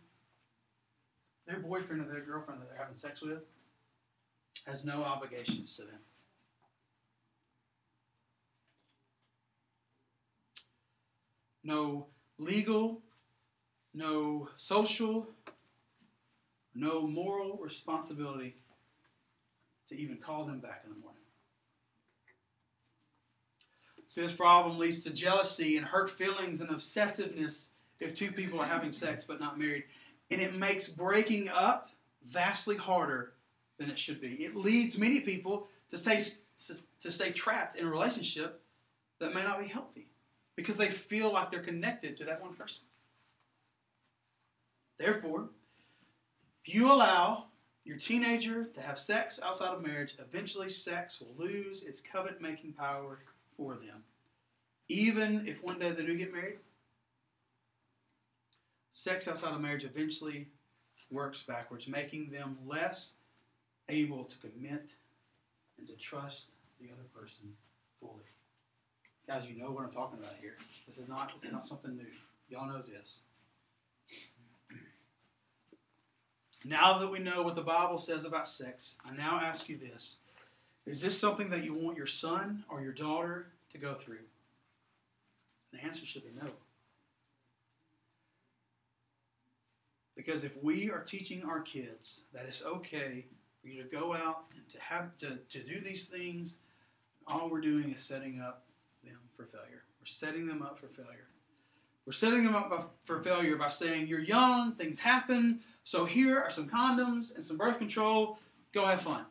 their 1.47 1.61
boyfriend 1.61 2.02
or 2.02 2.12
their 2.12 2.21
girlfriend 2.21 2.61
that 2.61 2.69
they're 2.69 2.78
having 2.78 2.99
sex 2.99 3.23
with 3.23 3.45
has 4.67 4.85
no 4.85 5.02
obligations 5.02 5.75
to 5.76 5.85
them. 5.85 6.00
No 11.68 12.06
legal, 12.38 13.02
no 13.92 14.48
social, 14.56 15.28
no 16.75 17.06
moral 17.06 17.58
responsibility 17.62 18.56
to 19.87 19.96
even 19.96 20.16
call 20.16 20.46
them 20.46 20.60
back 20.60 20.82
in 20.84 20.90
the 20.90 20.98
morning. 20.98 21.20
See, 24.06 24.22
this 24.22 24.32
problem 24.32 24.78
leads 24.78 25.04
to 25.04 25.10
jealousy 25.10 25.76
and 25.76 25.84
hurt 25.84 26.08
feelings 26.08 26.62
and 26.62 26.70
obsessiveness 26.70 27.68
if 28.00 28.14
two 28.14 28.32
people 28.32 28.58
are 28.58 28.66
having 28.66 28.92
sex 28.92 29.22
but 29.22 29.38
not 29.38 29.58
married. 29.58 29.84
And 30.30 30.40
it 30.40 30.54
makes 30.56 30.88
breaking 30.88 31.50
up 31.50 31.90
vastly 32.26 32.76
harder 32.76 33.34
than 33.78 33.90
it 33.90 33.98
should 33.98 34.22
be. 34.22 34.32
It 34.42 34.56
leads 34.56 34.96
many 34.96 35.20
people 35.20 35.68
to 35.90 35.98
stay, 35.98 36.18
to 37.00 37.10
stay 37.10 37.30
trapped 37.30 37.76
in 37.76 37.87
a 37.87 37.90
relationship 37.90 38.62
that 39.20 39.34
may 39.34 39.42
not 39.42 39.60
be 39.60 39.66
healthy 39.66 40.08
because 40.58 40.76
they 40.76 40.90
feel 40.90 41.32
like 41.32 41.50
they're 41.50 41.60
connected 41.62 42.16
to 42.16 42.24
that 42.24 42.42
one 42.42 42.52
person. 42.52 42.82
Therefore, 44.98 45.50
if 46.64 46.74
you 46.74 46.90
allow 46.90 47.44
your 47.84 47.96
teenager 47.96 48.64
to 48.64 48.80
have 48.80 48.98
sex 48.98 49.38
outside 49.40 49.72
of 49.72 49.86
marriage, 49.86 50.16
eventually 50.18 50.68
sex 50.68 51.20
will 51.20 51.32
lose 51.38 51.84
its 51.84 52.00
covet 52.00 52.40
making 52.40 52.72
power 52.72 53.20
for 53.56 53.76
them. 53.76 54.02
Even 54.88 55.46
if 55.46 55.62
one 55.62 55.78
day 55.78 55.92
they 55.92 56.04
do 56.04 56.16
get 56.16 56.32
married, 56.32 56.58
sex 58.90 59.28
outside 59.28 59.54
of 59.54 59.60
marriage 59.60 59.84
eventually 59.84 60.48
works 61.08 61.40
backwards, 61.40 61.86
making 61.86 62.30
them 62.30 62.58
less 62.66 63.12
able 63.88 64.24
to 64.24 64.36
commit 64.38 64.96
and 65.78 65.86
to 65.86 65.94
trust 65.94 66.46
the 66.80 66.88
other 66.90 67.06
person 67.14 67.52
fully. 68.00 68.24
Guys, 69.28 69.44
you 69.47 69.62
know 69.62 69.70
what 69.70 69.85
I'm 69.85 69.90
talking 69.90 70.18
about 70.18 70.37
here. 70.40 70.56
This 70.87 70.97
is 70.97 71.06
not 71.06 71.35
this 71.35 71.44
is 71.44 71.52
not 71.52 71.66
something 71.66 71.94
new. 71.94 72.06
Y'all 72.49 72.66
know 72.66 72.80
this. 72.80 73.18
Now 76.64 76.99
that 76.99 77.11
we 77.11 77.18
know 77.18 77.42
what 77.42 77.54
the 77.54 77.61
Bible 77.61 77.99
says 77.99 78.25
about 78.25 78.49
sex, 78.49 78.97
I 79.04 79.14
now 79.14 79.38
ask 79.38 79.68
you 79.68 79.76
this. 79.76 80.16
Is 80.87 81.02
this 81.02 81.18
something 81.18 81.50
that 81.50 81.62
you 81.62 81.75
want 81.75 81.99
your 81.99 82.06
son 82.06 82.64
or 82.70 82.80
your 82.80 82.94
daughter 82.94 83.49
to 83.70 83.78
go 83.78 83.92
through? 83.92 84.25
The 85.73 85.85
answer 85.85 86.06
should 86.06 86.25
be 86.25 86.40
no. 86.40 86.49
Because 90.16 90.42
if 90.42 90.56
we 90.62 90.90
are 90.90 91.00
teaching 91.00 91.44
our 91.44 91.61
kids 91.61 92.23
that 92.32 92.47
it's 92.47 92.62
okay 92.64 93.26
for 93.61 93.68
you 93.68 93.82
to 93.82 93.88
go 93.88 94.14
out 94.14 94.44
and 94.56 94.66
to 94.70 94.80
have 94.80 95.14
to, 95.18 95.38
to 95.50 95.62
do 95.62 95.80
these 95.80 96.06
things, 96.06 96.56
all 97.26 97.50
we're 97.50 97.61
doing 97.61 97.92
is 97.92 98.02
setting 98.02 98.40
up 98.40 98.64
them 99.05 99.19
for 99.37 99.45
failure. 99.45 99.85
We're 100.00 100.07
setting 100.07 100.47
them 100.47 100.62
up 100.62 100.78
for 100.78 100.88
failure. 100.88 101.28
We're 102.07 102.12
setting 102.12 102.43
them 102.43 102.55
up 102.55 102.97
for 103.05 103.21
failure 103.21 103.57
by 103.57 103.69
saying, 103.69 104.07
You're 104.07 104.21
young, 104.21 104.75
things 104.76 104.99
happen, 104.99 105.61
so 105.85 106.05
here 106.05 106.38
are 106.38 106.50
some 106.50 106.69
condoms 106.69 107.35
and 107.35 107.45
some 107.45 107.57
birth 107.57 107.78
control. 107.78 108.38
Go 108.73 108.87
have 108.87 109.02
fun. 109.02 109.26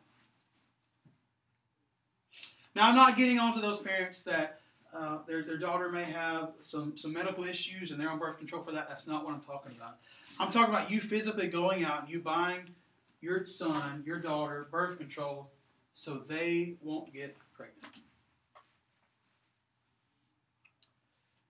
Now, 2.74 2.88
I'm 2.88 2.94
not 2.94 3.16
getting 3.16 3.38
onto 3.38 3.60
those 3.60 3.78
parents 3.78 4.22
that 4.22 4.60
uh, 4.94 5.18
their, 5.26 5.42
their 5.42 5.58
daughter 5.58 5.90
may 5.90 6.04
have 6.04 6.52
some, 6.60 6.96
some 6.96 7.12
medical 7.12 7.44
issues 7.44 7.90
and 7.90 8.00
they're 8.00 8.10
on 8.10 8.18
birth 8.18 8.38
control 8.38 8.62
for 8.62 8.72
that. 8.72 8.88
That's 8.88 9.06
not 9.06 9.24
what 9.24 9.34
I'm 9.34 9.40
talking 9.40 9.72
about. 9.76 9.98
I'm 10.38 10.50
talking 10.50 10.72
about 10.72 10.90
you 10.90 11.00
physically 11.00 11.48
going 11.48 11.84
out 11.84 12.02
and 12.02 12.10
you 12.10 12.20
buying 12.20 12.68
your 13.20 13.44
son, 13.44 14.02
your 14.06 14.20
daughter, 14.20 14.68
birth 14.70 14.98
control 14.98 15.50
so 15.92 16.18
they 16.18 16.76
won't 16.80 17.12
get 17.12 17.36
pregnant. 17.52 17.84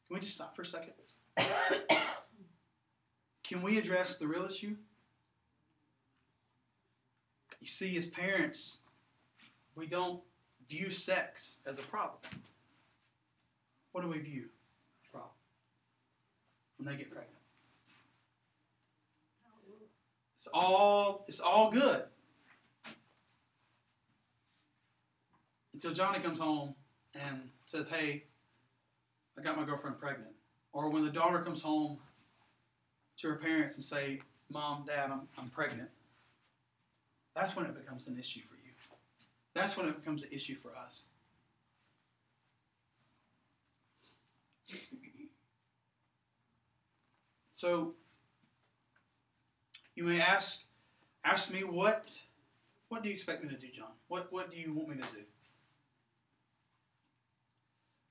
Can 0.09 0.15
we 0.15 0.21
just 0.21 0.35
stop 0.35 0.57
for 0.57 0.63
a 0.63 0.67
second? 0.67 0.95
Can 3.45 3.63
we 3.63 3.79
address 3.79 4.17
the 4.17 4.27
real 4.27 4.47
issue? 4.47 4.75
You 7.61 7.67
see, 7.67 7.95
as 7.99 8.07
parents, 8.07 8.79
we 9.75 9.87
don't 9.87 10.23
view 10.67 10.91
sex 10.91 11.59
as 11.67 11.79
a 11.79 11.83
problem. 11.83 12.21
What 13.93 14.01
do 14.01 14.09
we 14.09 14.19
view? 14.19 14.45
Problem. 15.11 15.31
When 16.79 16.89
they 16.89 16.97
get 16.97 17.11
pregnant. 17.11 17.35
It's 20.35 20.49
all 20.55 21.25
it's 21.27 21.41
all 21.41 21.71
good. 21.71 22.05
Until 25.75 25.93
Johnny 25.93 26.21
comes 26.21 26.39
home 26.39 26.75
and 27.21 27.51
says, 27.67 27.89
Hey, 27.89 28.25
I 29.39 29.43
got 29.43 29.57
my 29.57 29.65
girlfriend 29.65 29.99
pregnant. 29.99 30.33
Or 30.73 30.91
when 30.91 31.05
the 31.05 31.11
daughter 31.11 31.41
comes 31.41 31.63
home 31.63 31.99
to 33.19 33.29
her 33.29 33.37
parents 33.37 33.77
and 33.77 33.85
say, 33.85 34.21
Mom, 34.51 34.85
Dad, 34.87 35.11
I'm, 35.11 35.29
I'm 35.39 35.49
pregnant. 35.51 35.89
That's 37.35 37.55
when 37.55 37.67
it 37.67 37.75
becomes 37.75 38.09
an 38.09 38.19
issue 38.19 38.41
for 38.43 38.55
you. 38.55 38.73
That's 39.55 39.77
when 39.77 39.89
it 39.89 39.97
becomes 39.97 40.23
an 40.23 40.31
issue 40.33 40.57
for 40.57 40.77
us. 40.77 41.09
So 47.51 47.95
you 49.97 50.05
may 50.05 50.21
ask 50.21 50.63
ask 51.25 51.51
me 51.51 51.65
what 51.65 52.09
what 52.89 53.03
do 53.03 53.09
you 53.09 53.15
expect 53.17 53.43
me 53.43 53.49
to 53.49 53.57
do, 53.57 53.67
John? 53.77 53.91
What 54.07 54.33
what 54.33 54.49
do 54.49 54.57
you 54.57 54.73
want 54.73 54.91
me 54.91 54.95
to 54.95 55.03
do? 55.03 55.25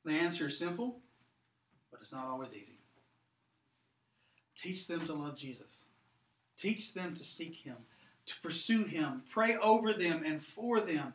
The 0.03 0.11
answer 0.11 0.47
is 0.47 0.57
simple, 0.57 0.99
but 1.97 2.03
it's 2.03 2.13
not 2.13 2.27
always 2.27 2.55
easy. 2.55 2.77
Teach 4.55 4.87
them 4.87 5.05
to 5.05 5.13
love 5.13 5.35
Jesus. 5.35 5.85
Teach 6.57 6.93
them 6.93 7.13
to 7.13 7.23
seek 7.23 7.55
him, 7.55 7.75
to 8.25 8.39
pursue 8.41 8.83
him. 8.83 9.23
Pray 9.31 9.55
over 9.57 9.93
them 9.93 10.23
and 10.23 10.41
for 10.41 10.79
them. 10.79 11.13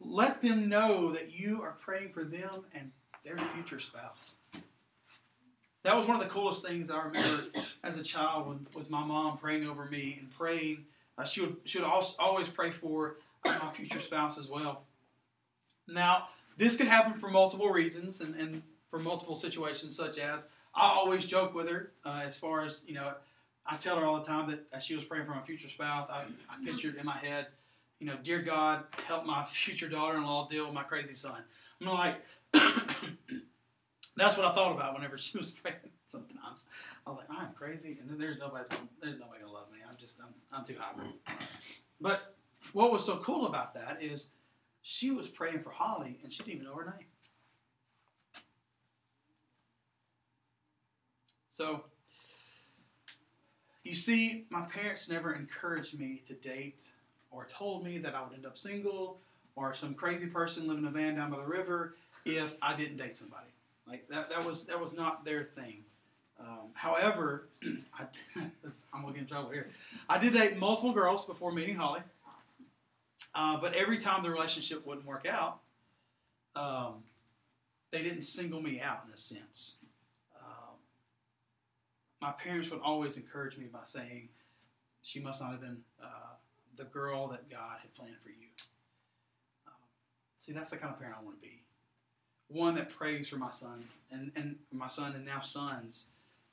Let 0.00 0.40
them 0.40 0.68
know 0.68 1.12
that 1.12 1.38
you 1.38 1.62
are 1.62 1.76
praying 1.80 2.12
for 2.12 2.24
them 2.24 2.64
and 2.74 2.90
their 3.24 3.36
future 3.36 3.78
spouse. 3.78 4.36
That 5.82 5.96
was 5.96 6.06
one 6.06 6.16
of 6.16 6.22
the 6.22 6.28
coolest 6.28 6.66
things 6.66 6.90
I 6.90 7.02
remember 7.02 7.44
as 7.84 7.98
a 7.98 8.04
child 8.04 8.46
when, 8.48 8.66
was 8.74 8.88
my 8.88 9.04
mom 9.04 9.36
praying 9.36 9.66
over 9.66 9.86
me 9.86 10.16
and 10.20 10.30
praying. 10.30 10.84
Uh, 11.18 11.24
she 11.24 11.42
would 11.42 11.56
she 11.64 11.78
would 11.78 11.86
also, 11.86 12.16
always 12.18 12.48
pray 12.48 12.70
for 12.70 13.16
uh, 13.44 13.58
my 13.62 13.70
future 13.70 14.00
spouse 14.00 14.38
as 14.38 14.48
well. 14.48 14.82
Now, 15.88 16.28
this 16.56 16.76
could 16.76 16.86
happen 16.86 17.14
for 17.14 17.28
multiple 17.28 17.70
reasons 17.70 18.20
and, 18.20 18.34
and 18.34 18.62
for 18.92 18.98
multiple 18.98 19.34
situations, 19.34 19.96
such 19.96 20.18
as 20.18 20.46
I 20.74 20.86
always 20.86 21.24
joke 21.24 21.54
with 21.54 21.66
her 21.70 21.92
uh, 22.04 22.20
as 22.26 22.36
far 22.36 22.62
as, 22.62 22.84
you 22.86 22.92
know, 22.92 23.14
I 23.64 23.76
tell 23.76 23.96
her 23.96 24.04
all 24.04 24.18
the 24.20 24.26
time 24.26 24.50
that 24.50 24.66
as 24.70 24.84
she 24.84 24.94
was 24.94 25.02
praying 25.02 25.24
for 25.24 25.30
my 25.32 25.40
future 25.40 25.68
spouse, 25.68 26.10
I, 26.10 26.24
I 26.50 26.62
pictured 26.62 26.96
in 26.96 27.06
my 27.06 27.16
head, 27.16 27.46
you 28.00 28.06
know, 28.06 28.16
dear 28.22 28.42
God, 28.42 28.84
help 29.08 29.24
my 29.24 29.44
future 29.50 29.88
daughter 29.88 30.18
in 30.18 30.24
law 30.24 30.46
deal 30.46 30.66
with 30.66 30.74
my 30.74 30.82
crazy 30.82 31.14
son. 31.14 31.42
I'm 31.80 31.86
like, 31.88 32.16
that's 32.52 34.36
what 34.36 34.44
I 34.44 34.54
thought 34.54 34.72
about 34.72 34.92
whenever 34.92 35.16
she 35.16 35.38
was 35.38 35.50
praying 35.62 35.78
sometimes. 36.04 36.66
I 37.06 37.10
was 37.10 37.20
like, 37.20 37.28
I'm 37.30 37.54
crazy, 37.54 37.98
and 37.98 38.20
there's 38.20 38.38
nobody, 38.38 38.66
there's 39.02 39.18
nobody 39.18 39.40
gonna 39.40 39.54
love 39.54 39.72
me. 39.72 39.78
I'm 39.88 39.96
just, 39.96 40.20
I'm, 40.20 40.34
I'm 40.52 40.66
too 40.66 40.76
hot. 40.78 41.00
But 41.98 42.34
what 42.74 42.92
was 42.92 43.02
so 43.02 43.16
cool 43.16 43.46
about 43.46 43.72
that 43.72 44.02
is 44.02 44.26
she 44.82 45.10
was 45.10 45.28
praying 45.28 45.60
for 45.60 45.70
Holly, 45.70 46.18
and 46.22 46.30
she 46.30 46.42
didn't 46.42 46.56
even 46.56 46.66
know 46.66 46.74
her 46.74 46.84
name. 46.84 47.06
So, 51.54 51.84
you 53.84 53.94
see, 53.94 54.46
my 54.48 54.62
parents 54.62 55.06
never 55.10 55.34
encouraged 55.34 55.98
me 55.98 56.22
to 56.26 56.32
date 56.32 56.80
or 57.30 57.44
told 57.44 57.84
me 57.84 57.98
that 57.98 58.14
I 58.14 58.22
would 58.22 58.32
end 58.32 58.46
up 58.46 58.56
single 58.56 59.18
or 59.54 59.74
some 59.74 59.92
crazy 59.92 60.28
person 60.28 60.66
living 60.66 60.84
in 60.84 60.88
a 60.88 60.90
van 60.90 61.16
down 61.16 61.30
by 61.30 61.36
the 61.36 61.46
river 61.46 61.94
if 62.24 62.56
I 62.62 62.74
didn't 62.74 62.96
date 62.96 63.18
somebody. 63.18 63.50
Like 63.86 64.08
that, 64.08 64.30
that 64.30 64.46
was 64.46 64.64
that 64.64 64.80
was 64.80 64.94
not 64.94 65.26
their 65.26 65.44
thing. 65.44 65.84
Um, 66.40 66.70
however, 66.72 67.48
I, 67.64 68.06
I'm 68.94 69.02
gonna 69.02 69.12
get 69.12 69.22
in 69.22 69.26
trouble 69.26 69.50
here. 69.50 69.68
I 70.08 70.16
did 70.16 70.32
date 70.32 70.56
multiple 70.56 70.94
girls 70.94 71.26
before 71.26 71.52
meeting 71.52 71.76
Holly, 71.76 72.00
uh, 73.34 73.58
but 73.58 73.74
every 73.74 73.98
time 73.98 74.22
the 74.22 74.30
relationship 74.30 74.86
wouldn't 74.86 75.06
work 75.06 75.26
out, 75.28 75.58
um, 76.56 77.02
they 77.90 78.02
didn't 78.02 78.22
single 78.22 78.62
me 78.62 78.80
out 78.80 79.02
in 79.06 79.12
a 79.12 79.18
sense. 79.18 79.74
My 82.22 82.32
parents 82.32 82.70
would 82.70 82.80
always 82.80 83.16
encourage 83.16 83.58
me 83.58 83.66
by 83.66 83.84
saying, 83.84 84.28
"She 85.02 85.20
must 85.20 85.42
not 85.42 85.50
have 85.50 85.60
been 85.60 85.82
uh, 86.02 86.36
the 86.76 86.84
girl 86.84 87.28
that 87.28 87.50
God 87.50 87.80
had 87.82 87.92
planned 87.94 88.16
for 88.22 88.30
you." 88.30 88.48
Um, 89.66 89.74
see, 90.36 90.52
that's 90.52 90.70
the 90.70 90.78
kind 90.78 90.94
of 90.94 90.98
parent 90.98 91.16
I 91.20 91.24
want 91.24 91.42
to 91.42 91.48
be 91.48 91.62
one 92.52 92.74
that 92.74 92.90
prays 92.90 93.28
for 93.28 93.36
my 93.36 93.50
sons 93.50 93.98
and, 94.10 94.30
and 94.36 94.56
my 94.70 94.88
son 94.88 95.14
and 95.14 95.24
now 95.24 95.40
sons, 95.40 96.06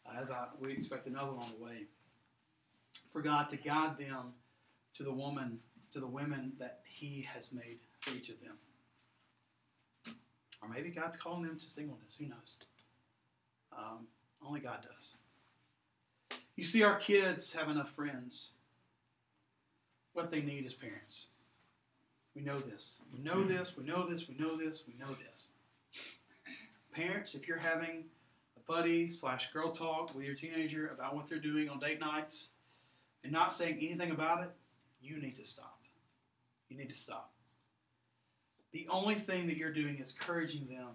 uh, 0.05 0.17
as 0.19 0.31
I 0.31 0.47
we 0.59 0.71
expect 0.71 1.07
another 1.07 1.31
on 1.31 1.51
the 1.57 1.63
way, 1.63 1.83
for 3.11 3.21
God 3.21 3.49
to 3.49 3.57
guide 3.57 3.97
them 3.97 4.33
to 4.95 5.03
the 5.03 5.11
woman, 5.11 5.59
to 5.91 5.99
the 5.99 6.07
women 6.07 6.53
that 6.59 6.81
He 6.85 7.27
has 7.33 7.51
made 7.51 7.79
for 7.99 8.15
each 8.15 8.29
of 8.29 8.39
them. 8.41 8.55
Or 10.61 10.69
maybe 10.69 10.89
God's 10.89 11.17
calling 11.17 11.43
them 11.43 11.57
to 11.57 11.69
singleness. 11.69 12.15
Who 12.19 12.25
knows? 12.25 12.57
Um, 13.77 14.07
only 14.45 14.59
God 14.59 14.79
does. 14.81 15.15
You 16.59 16.65
see, 16.65 16.83
our 16.83 16.97
kids 16.97 17.53
have 17.53 17.69
enough 17.69 17.89
friends. 17.91 18.49
What 20.11 20.29
they 20.29 20.41
need 20.41 20.65
is 20.65 20.73
parents. 20.73 21.27
We 22.35 22.41
know 22.41 22.59
this. 22.59 22.97
We 23.13 23.19
know 23.21 23.43
this. 23.43 23.77
We 23.77 23.85
know 23.85 24.05
this. 24.05 24.27
We 24.27 24.35
know 24.35 24.57
this. 24.57 24.83
We 24.85 24.93
know 24.99 25.15
this. 25.23 25.51
Parents, 26.91 27.33
if 27.33 27.47
you're 27.47 27.57
having 27.57 28.03
a 28.57 28.59
buddy 28.69 29.09
slash 29.13 29.53
girl 29.53 29.71
talk 29.71 30.13
with 30.13 30.25
your 30.25 30.35
teenager 30.35 30.87
about 30.87 31.15
what 31.15 31.27
they're 31.27 31.39
doing 31.39 31.69
on 31.69 31.79
date 31.79 32.01
nights 32.01 32.49
and 33.23 33.31
not 33.31 33.53
saying 33.53 33.77
anything 33.79 34.11
about 34.11 34.43
it, 34.43 34.51
you 35.01 35.15
need 35.15 35.35
to 35.35 35.45
stop. 35.45 35.79
You 36.67 36.75
need 36.75 36.89
to 36.89 36.95
stop. 36.95 37.31
The 38.73 38.85
only 38.89 39.15
thing 39.15 39.47
that 39.47 39.55
you're 39.55 39.71
doing 39.71 39.97
is 39.99 40.11
encouraging 40.11 40.67
them 40.67 40.89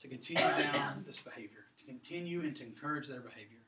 to 0.00 0.08
continue 0.08 0.42
down 0.42 1.04
this 1.06 1.18
behavior, 1.18 1.66
to 1.78 1.84
continue 1.84 2.40
and 2.40 2.56
to 2.56 2.64
encourage 2.64 3.06
their 3.06 3.20
behavior. 3.20 3.61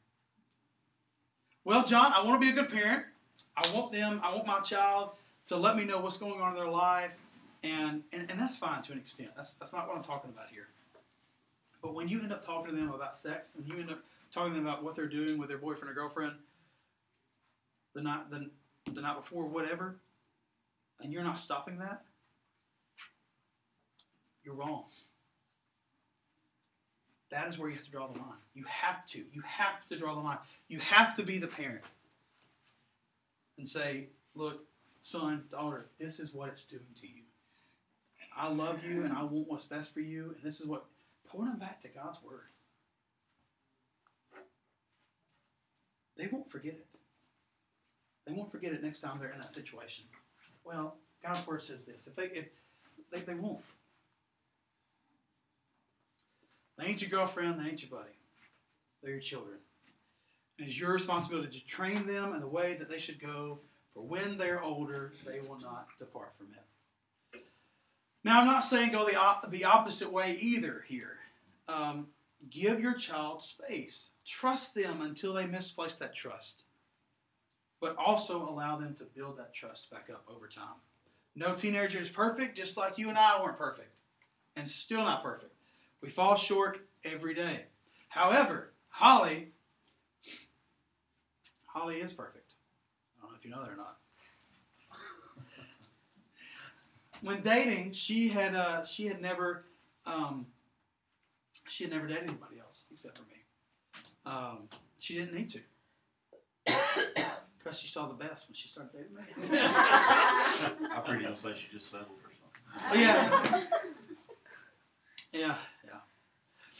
Well, 1.64 1.82
John, 1.82 2.12
I 2.12 2.22
want 2.22 2.40
to 2.40 2.46
be 2.46 2.52
a 2.52 2.62
good 2.62 2.70
parent. 2.70 3.04
I 3.56 3.74
want 3.74 3.90
them, 3.90 4.20
I 4.22 4.34
want 4.34 4.46
my 4.46 4.60
child 4.60 5.10
to 5.46 5.56
let 5.56 5.76
me 5.76 5.84
know 5.84 5.98
what's 5.98 6.18
going 6.18 6.40
on 6.40 6.50
in 6.50 6.54
their 6.56 6.68
life, 6.70 7.12
and, 7.62 8.02
and, 8.12 8.30
and 8.30 8.38
that's 8.38 8.56
fine 8.56 8.82
to 8.82 8.92
an 8.92 8.98
extent. 8.98 9.30
That's, 9.36 9.54
that's 9.54 9.72
not 9.72 9.88
what 9.88 9.96
I'm 9.96 10.02
talking 10.02 10.30
about 10.30 10.48
here. 10.50 10.68
But 11.82 11.94
when 11.94 12.08
you 12.08 12.20
end 12.20 12.32
up 12.32 12.44
talking 12.44 12.74
to 12.74 12.76
them 12.76 12.90
about 12.90 13.16
sex, 13.16 13.50
and 13.56 13.66
you 13.66 13.80
end 13.80 13.90
up 13.90 14.00
talking 14.30 14.52
to 14.52 14.58
them 14.58 14.66
about 14.66 14.82
what 14.82 14.94
they're 14.94 15.06
doing 15.06 15.38
with 15.38 15.48
their 15.48 15.58
boyfriend 15.58 15.90
or 15.90 15.94
girlfriend 15.94 16.32
the 17.94 18.02
night, 18.02 18.30
the, 18.30 18.50
the 18.92 19.00
night 19.00 19.16
before, 19.16 19.46
whatever, 19.46 19.96
and 21.02 21.12
you're 21.12 21.24
not 21.24 21.38
stopping 21.38 21.78
that, 21.78 22.02
you're 24.42 24.54
wrong. 24.54 24.84
That 27.34 27.48
is 27.48 27.58
where 27.58 27.68
you 27.68 27.74
have 27.74 27.84
to 27.84 27.90
draw 27.90 28.06
the 28.06 28.20
line. 28.20 28.38
You 28.54 28.62
have 28.68 29.04
to. 29.06 29.18
You 29.32 29.42
have 29.42 29.84
to 29.88 29.98
draw 29.98 30.14
the 30.14 30.20
line. 30.20 30.38
You 30.68 30.78
have 30.78 31.16
to 31.16 31.24
be 31.24 31.38
the 31.38 31.48
parent 31.48 31.82
and 33.58 33.66
say, 33.66 34.06
look, 34.36 34.60
son, 35.00 35.42
daughter, 35.50 35.86
this 35.98 36.20
is 36.20 36.32
what 36.32 36.48
it's 36.48 36.62
doing 36.62 36.86
to 37.00 37.08
you. 37.08 37.22
I 38.36 38.46
love 38.48 38.84
you 38.84 39.04
and 39.04 39.12
I 39.12 39.24
want 39.24 39.48
what's 39.48 39.64
best 39.64 39.92
for 39.92 39.98
you, 39.98 40.34
and 40.36 40.44
this 40.44 40.60
is 40.60 40.66
what. 40.66 40.84
Point 41.26 41.50
them 41.50 41.58
back 41.58 41.80
to 41.80 41.88
God's 41.88 42.22
Word. 42.22 42.50
They 46.16 46.28
won't 46.30 46.48
forget 46.48 46.74
it. 46.74 46.86
They 48.26 48.32
won't 48.32 48.52
forget 48.52 48.72
it 48.72 48.84
next 48.84 49.00
time 49.00 49.18
they're 49.18 49.32
in 49.32 49.40
that 49.40 49.50
situation. 49.50 50.04
Well, 50.62 50.94
God's 51.24 51.44
Word 51.48 51.62
says 51.62 51.84
this. 51.84 52.06
If 52.06 52.14
they, 52.14 52.26
if 52.26 52.46
they, 53.10 53.20
they 53.20 53.34
won't. 53.34 53.58
They 56.76 56.86
ain't 56.86 57.00
your 57.00 57.10
girlfriend, 57.10 57.60
they 57.60 57.70
ain't 57.70 57.82
your 57.82 57.90
buddy. 57.90 58.10
They're 59.02 59.12
your 59.12 59.20
children. 59.20 59.58
And 60.58 60.66
It 60.66 60.70
is 60.70 60.78
your 60.80 60.92
responsibility 60.92 61.58
to 61.58 61.66
train 61.66 62.06
them 62.06 62.32
in 62.34 62.40
the 62.40 62.48
way 62.48 62.74
that 62.74 62.88
they 62.88 62.98
should 62.98 63.20
go, 63.20 63.60
for 63.92 64.02
when 64.02 64.36
they're 64.36 64.62
older, 64.62 65.12
they 65.24 65.40
will 65.40 65.60
not 65.60 65.88
depart 65.98 66.32
from 66.36 66.48
it. 66.52 67.44
Now, 68.24 68.40
I'm 68.40 68.46
not 68.46 68.64
saying 68.64 68.92
go 68.92 69.06
the, 69.06 69.16
op- 69.16 69.50
the 69.50 69.64
opposite 69.64 70.10
way 70.10 70.36
either 70.40 70.84
here. 70.88 71.18
Um, 71.68 72.08
give 72.50 72.80
your 72.80 72.94
child 72.94 73.42
space, 73.42 74.10
trust 74.26 74.74
them 74.74 75.02
until 75.02 75.32
they 75.32 75.46
misplace 75.46 75.94
that 75.96 76.14
trust, 76.14 76.64
but 77.80 77.96
also 77.96 78.48
allow 78.48 78.76
them 78.76 78.94
to 78.94 79.04
build 79.04 79.38
that 79.38 79.54
trust 79.54 79.90
back 79.90 80.08
up 80.10 80.24
over 80.28 80.48
time. 80.48 80.80
No 81.36 81.54
teenager 81.54 81.98
is 81.98 82.08
perfect, 82.08 82.56
just 82.56 82.76
like 82.76 82.96
you 82.96 83.08
and 83.08 83.18
I 83.18 83.42
weren't 83.42 83.58
perfect, 83.58 83.94
and 84.56 84.68
still 84.68 85.02
not 85.02 85.22
perfect. 85.22 85.52
We 86.00 86.08
fall 86.08 86.36
short 86.36 86.86
every 87.04 87.34
day. 87.34 87.64
However, 88.08 88.72
Holly, 88.88 89.52
Holly 91.66 91.96
is 91.96 92.12
perfect. 92.12 92.52
I 93.18 93.22
don't 93.22 93.32
know 93.32 93.38
if 93.38 93.44
you 93.44 93.50
know 93.50 93.62
that 93.62 93.70
or 93.70 93.76
not. 93.76 93.98
When 97.22 97.40
dating, 97.40 97.92
she 97.92 98.28
had 98.28 98.54
uh, 98.54 98.84
she 98.84 99.06
had 99.06 99.22
never 99.22 99.64
um, 100.04 100.46
she 101.68 101.84
had 101.84 101.92
never 101.92 102.06
dated 102.06 102.24
anybody 102.24 102.58
else 102.60 102.84
except 102.92 103.16
for 103.16 103.24
me. 103.24 103.44
Um, 104.26 104.68
she 104.98 105.14
didn't 105.14 105.34
need 105.34 105.48
to 105.50 105.60
because 107.58 107.78
she 107.78 107.88
saw 107.88 108.06
the 108.06 108.14
best 108.14 108.48
when 108.48 108.54
she 108.54 108.68
started 108.68 108.92
dating 108.92 109.14
me. 109.14 109.22
I 109.58 111.02
pretty 111.04 111.24
you'll 111.24 111.36
say 111.36 111.52
she 111.54 111.68
just 111.72 111.90
settled 111.90 112.10
or 112.10 112.30
something. 112.30 112.90
Oh, 112.90 112.94
yeah. 112.94 113.64
Yeah, 115.34 115.56
yeah. 115.84 115.98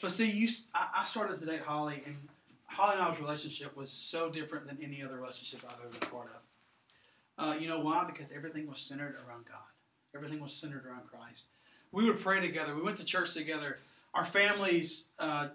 But 0.00 0.12
see, 0.12 0.30
you, 0.30 0.48
I, 0.72 0.88
I 0.98 1.04
started 1.04 1.40
to 1.40 1.46
date 1.46 1.62
Holly, 1.62 2.02
and 2.06 2.16
Holly 2.66 2.94
and 2.94 3.02
I's 3.02 3.20
relationship 3.20 3.76
was 3.76 3.90
so 3.90 4.30
different 4.30 4.68
than 4.68 4.78
any 4.80 5.02
other 5.02 5.16
relationship 5.16 5.60
I've 5.68 5.80
ever 5.80 5.88
been 5.88 6.08
part 6.08 6.28
of. 6.28 6.40
Uh, 7.36 7.58
you 7.58 7.66
know 7.66 7.80
why? 7.80 8.04
Because 8.04 8.30
everything 8.30 8.68
was 8.68 8.78
centered 8.78 9.16
around 9.26 9.46
God. 9.46 9.66
Everything 10.14 10.40
was 10.40 10.52
centered 10.52 10.86
around 10.86 11.08
Christ. 11.08 11.46
We 11.90 12.04
would 12.04 12.20
pray 12.20 12.40
together. 12.40 12.76
We 12.76 12.82
went 12.82 12.96
to 12.98 13.04
church 13.04 13.34
together. 13.34 13.78
Our 14.14 14.24
families, 14.24 15.06
uh, 15.18 15.48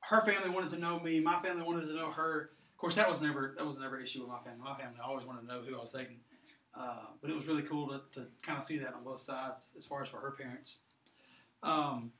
her 0.00 0.20
family 0.20 0.50
wanted 0.50 0.68
to 0.70 0.78
know 0.78 1.00
me. 1.00 1.18
My 1.20 1.40
family 1.40 1.62
wanted 1.62 1.86
to 1.86 1.94
know 1.94 2.10
her. 2.10 2.50
Of 2.72 2.76
course, 2.76 2.94
that 2.96 3.08
was 3.08 3.22
never 3.22 3.54
that 3.56 3.66
was 3.66 3.78
never 3.78 3.96
an 3.96 4.02
issue 4.02 4.20
with 4.20 4.28
my 4.28 4.40
family. 4.40 4.60
My 4.62 4.74
family 4.74 4.98
always 5.02 5.24
wanted 5.24 5.42
to 5.42 5.46
know 5.46 5.62
who 5.62 5.76
I 5.76 5.80
was 5.80 5.92
dating. 5.92 6.18
Uh, 6.74 7.04
but 7.22 7.30
it 7.30 7.34
was 7.34 7.46
really 7.46 7.62
cool 7.62 7.88
to, 7.88 8.20
to 8.20 8.26
kind 8.42 8.58
of 8.58 8.64
see 8.64 8.76
that 8.78 8.92
on 8.92 9.02
both 9.02 9.20
sides, 9.20 9.70
as 9.76 9.86
far 9.86 10.02
as 10.02 10.08
for 10.08 10.18
her 10.18 10.32
parents. 10.32 10.78
Um, 11.62 12.12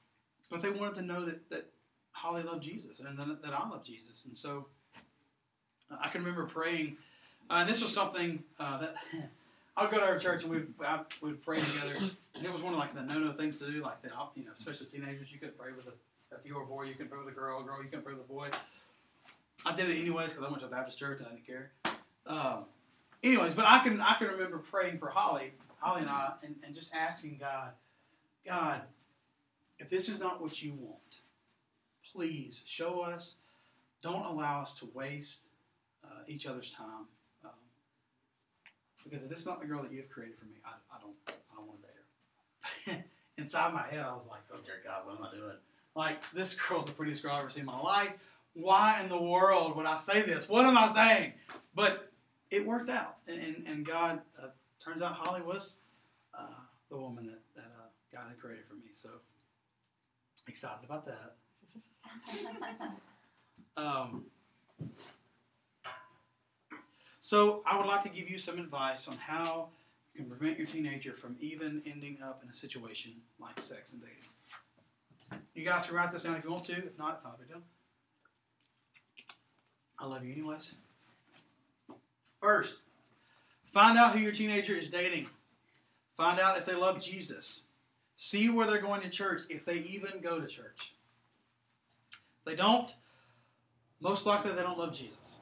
but 0.50 0.62
they 0.62 0.70
wanted 0.70 0.94
to 0.94 1.02
know 1.02 1.24
that, 1.24 1.48
that 1.50 1.66
Holly 2.12 2.42
loved 2.42 2.62
Jesus 2.62 3.00
and 3.00 3.18
that, 3.18 3.42
that 3.42 3.52
I 3.52 3.68
love 3.68 3.84
Jesus. 3.84 4.24
And 4.26 4.36
so 4.36 4.66
I 6.00 6.08
can 6.08 6.22
remember 6.22 6.46
praying, 6.46 6.96
uh, 7.50 7.58
and 7.60 7.68
this 7.68 7.82
was 7.82 7.92
something 7.92 8.42
uh, 8.58 8.78
that 8.78 8.94
I 9.76 9.82
would 9.82 9.90
go 9.90 9.98
to 9.98 10.04
our 10.04 10.18
church 10.18 10.42
and 10.42 10.52
we 10.52 10.62
would 11.22 11.42
pray 11.42 11.58
together, 11.58 11.96
and 12.34 12.44
it 12.44 12.52
was 12.52 12.62
one 12.62 12.74
of 12.74 12.78
like 12.78 12.94
the 12.94 13.02
no-no 13.02 13.32
things 13.32 13.58
to 13.60 13.70
do, 13.70 13.82
like 13.82 14.02
that. 14.02 14.12
You 14.34 14.44
know, 14.44 14.50
especially 14.54 14.86
teenagers, 14.86 15.32
you 15.32 15.38
couldn't 15.38 15.58
pray 15.58 15.72
with 15.74 15.86
a 15.86 15.92
if 16.38 16.46
you 16.46 16.54
were 16.54 16.62
a 16.62 16.66
boy, 16.66 16.84
you 16.84 16.94
couldn't 16.94 17.10
pray 17.10 17.18
with 17.18 17.28
a 17.28 17.36
girl. 17.36 17.60
A 17.60 17.64
girl, 17.64 17.78
you 17.82 17.88
couldn't 17.88 18.04
pray 18.04 18.14
with 18.14 18.24
a 18.24 18.28
boy. 18.32 18.48
I 19.64 19.72
did 19.74 19.88
it 19.88 19.98
anyways 19.98 20.30
because 20.30 20.44
I 20.44 20.48
went 20.48 20.60
to 20.60 20.66
a 20.66 20.70
Baptist 20.70 20.98
church 20.98 21.18
and 21.18 21.28
I 21.28 21.30
didn't 21.32 21.46
care. 21.46 21.70
Um, 22.26 22.64
anyways, 23.22 23.54
but 23.54 23.64
I 23.66 23.80
can 23.80 24.00
I 24.00 24.16
can 24.18 24.28
remember 24.28 24.58
praying 24.58 24.98
for 24.98 25.08
Holly, 25.08 25.52
Holly 25.78 26.02
and 26.02 26.10
I, 26.10 26.32
and, 26.42 26.54
and 26.64 26.74
just 26.74 26.94
asking 26.94 27.38
God, 27.40 27.70
God, 28.46 28.82
if 29.82 29.90
this 29.90 30.08
is 30.08 30.20
not 30.20 30.40
what 30.40 30.62
you 30.62 30.72
want, 30.74 30.96
please 32.12 32.62
show 32.66 33.00
us. 33.00 33.34
Don't 34.00 34.24
allow 34.24 34.62
us 34.62 34.74
to 34.74 34.88
waste 34.94 35.48
uh, 36.04 36.22
each 36.28 36.46
other's 36.46 36.70
time. 36.70 37.06
Um, 37.44 37.50
because 39.02 39.24
if 39.24 39.28
this 39.28 39.40
is 39.40 39.46
not 39.46 39.60
the 39.60 39.66
girl 39.66 39.82
that 39.82 39.92
you've 39.92 40.08
created 40.08 40.38
for 40.38 40.44
me, 40.44 40.54
I, 40.64 40.70
I 40.94 41.00
don't 41.00 41.14
I 41.28 41.56
don't 41.56 41.66
want 41.66 41.80
to 41.82 41.88
date 41.88 42.96
her. 42.96 43.04
Inside 43.38 43.74
my 43.74 43.82
head, 43.82 44.00
I 44.00 44.12
was 44.12 44.26
like, 44.30 44.42
oh 44.52 44.58
dear 44.64 44.80
God, 44.84 45.04
what 45.04 45.18
am 45.18 45.24
I 45.24 45.36
doing? 45.36 45.56
Like 45.96 46.30
this 46.32 46.54
girl's 46.54 46.86
the 46.86 46.92
prettiest 46.92 47.22
girl 47.22 47.32
I've 47.32 47.40
ever 47.40 47.50
seen 47.50 47.62
in 47.62 47.66
my 47.66 47.80
life. 47.80 48.12
Why 48.54 49.00
in 49.02 49.08
the 49.08 49.20
world 49.20 49.76
would 49.76 49.86
I 49.86 49.98
say 49.98 50.22
this? 50.22 50.48
What 50.48 50.64
am 50.64 50.78
I 50.78 50.86
saying? 50.86 51.32
But 51.74 52.12
it 52.50 52.64
worked 52.64 52.88
out, 52.88 53.16
and 53.26 53.40
and, 53.40 53.66
and 53.66 53.84
God 53.84 54.20
uh, 54.40 54.48
turns 54.78 55.02
out 55.02 55.14
Holly 55.14 55.42
was 55.42 55.76
uh, 56.38 56.46
the 56.88 56.96
woman 56.96 57.26
that 57.26 57.40
that 57.56 57.72
uh, 57.80 57.88
God 58.12 58.28
had 58.28 58.38
created 58.38 58.64
for 58.68 58.74
me. 58.74 58.90
So 58.92 59.08
excited 60.48 60.84
about 60.84 61.06
that. 61.06 61.34
Um, 63.74 64.26
so 67.20 67.62
I 67.64 67.78
would 67.78 67.86
like 67.86 68.02
to 68.02 68.10
give 68.10 68.28
you 68.28 68.36
some 68.36 68.58
advice 68.58 69.08
on 69.08 69.16
how 69.16 69.68
you 70.12 70.20
can 70.20 70.28
prevent 70.28 70.58
your 70.58 70.66
teenager 70.66 71.14
from 71.14 71.36
even 71.40 71.80
ending 71.86 72.18
up 72.22 72.42
in 72.42 72.50
a 72.50 72.52
situation 72.52 73.12
like 73.40 73.58
sex 73.60 73.92
and 73.92 74.02
dating. 74.02 75.40
You 75.54 75.64
guys 75.64 75.86
can 75.86 75.94
write 75.94 76.10
this 76.10 76.24
down 76.24 76.36
if 76.36 76.44
you 76.44 76.50
want 76.50 76.64
to. 76.64 76.76
If 76.76 76.98
not, 76.98 77.14
it's 77.14 77.24
not 77.24 77.36
a 77.36 77.38
big 77.38 77.48
deal. 77.48 77.62
I 79.98 80.06
love 80.06 80.24
you 80.24 80.32
anyways. 80.32 80.74
First, 82.40 82.80
find 83.64 83.96
out 83.96 84.12
who 84.12 84.18
your 84.18 84.32
teenager 84.32 84.74
is 84.74 84.90
dating. 84.90 85.28
Find 86.16 86.38
out 86.38 86.58
if 86.58 86.66
they 86.66 86.74
love 86.74 87.02
Jesus. 87.02 87.60
See 88.24 88.48
where 88.48 88.68
they're 88.68 88.80
going 88.80 89.00
to 89.00 89.08
church, 89.08 89.42
if 89.50 89.64
they 89.64 89.78
even 89.78 90.20
go 90.22 90.38
to 90.38 90.46
church. 90.46 90.94
If 92.12 92.44
they 92.44 92.54
don't, 92.54 92.94
most 94.00 94.26
likely 94.26 94.52
they 94.52 94.62
don't 94.62 94.78
love 94.78 94.96
Jesus. 94.96 95.38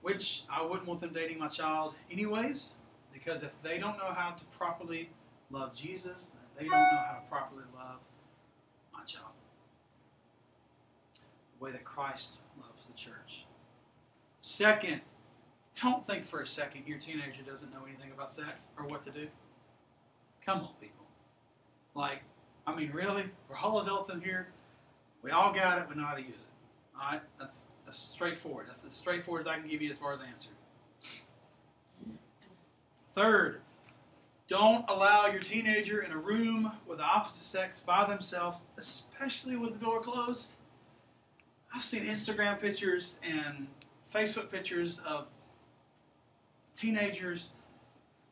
Which 0.00 0.44
I 0.48 0.62
wouldn't 0.64 0.86
want 0.86 1.00
them 1.00 1.12
dating 1.12 1.40
my 1.40 1.48
child 1.48 1.96
anyways, 2.08 2.74
because 3.12 3.42
if 3.42 3.60
they 3.64 3.80
don't 3.80 3.98
know 3.98 4.12
how 4.14 4.30
to 4.30 4.44
properly 4.56 5.10
love 5.50 5.74
Jesus, 5.74 6.30
they 6.56 6.66
don't 6.66 6.70
know 6.70 7.02
how 7.08 7.14
to 7.14 7.28
properly 7.28 7.64
love 7.74 7.98
my 8.92 9.02
child. 9.02 9.32
The 11.58 11.64
way 11.64 11.72
that 11.72 11.82
Christ 11.82 12.42
loves 12.62 12.86
the 12.86 12.92
church. 12.92 13.44
Second, 14.38 15.00
don't 15.82 16.06
think 16.06 16.26
for 16.26 16.42
a 16.42 16.46
second 16.46 16.84
your 16.86 17.00
teenager 17.00 17.42
doesn't 17.44 17.72
know 17.72 17.82
anything 17.88 18.12
about 18.14 18.30
sex 18.30 18.66
or 18.78 18.86
what 18.86 19.02
to 19.02 19.10
do. 19.10 19.26
Come 20.46 20.58
on, 20.60 20.70
people. 20.80 21.07
Like, 21.94 22.20
I 22.66 22.74
mean, 22.74 22.90
really? 22.92 23.24
We're 23.48 23.56
all 23.56 23.80
adults 23.80 24.10
in 24.10 24.20
here. 24.20 24.48
We 25.22 25.30
all 25.30 25.52
got 25.52 25.78
it. 25.78 25.86
We 25.88 26.00
know 26.00 26.06
how 26.06 26.14
to 26.14 26.20
use 26.20 26.30
it. 26.30 26.96
All 26.96 27.12
right? 27.12 27.22
That's, 27.38 27.68
that's 27.84 27.98
straightforward. 27.98 28.66
That's 28.68 28.84
as 28.84 28.92
straightforward 28.94 29.40
as 29.40 29.46
I 29.46 29.58
can 29.58 29.68
give 29.68 29.82
you 29.82 29.90
as 29.90 29.98
far 29.98 30.12
as 30.12 30.20
answer. 30.20 30.50
Third, 33.14 33.62
don't 34.46 34.88
allow 34.88 35.26
your 35.26 35.40
teenager 35.40 36.02
in 36.02 36.12
a 36.12 36.16
room 36.16 36.72
with 36.86 36.98
the 36.98 37.04
opposite 37.04 37.42
sex 37.42 37.80
by 37.80 38.06
themselves, 38.06 38.62
especially 38.78 39.56
with 39.56 39.74
the 39.74 39.78
door 39.78 40.00
closed. 40.00 40.54
I've 41.74 41.82
seen 41.82 42.04
Instagram 42.04 42.60
pictures 42.60 43.20
and 43.22 43.66
Facebook 44.10 44.50
pictures 44.50 45.00
of 45.00 45.26
teenagers 46.74 47.50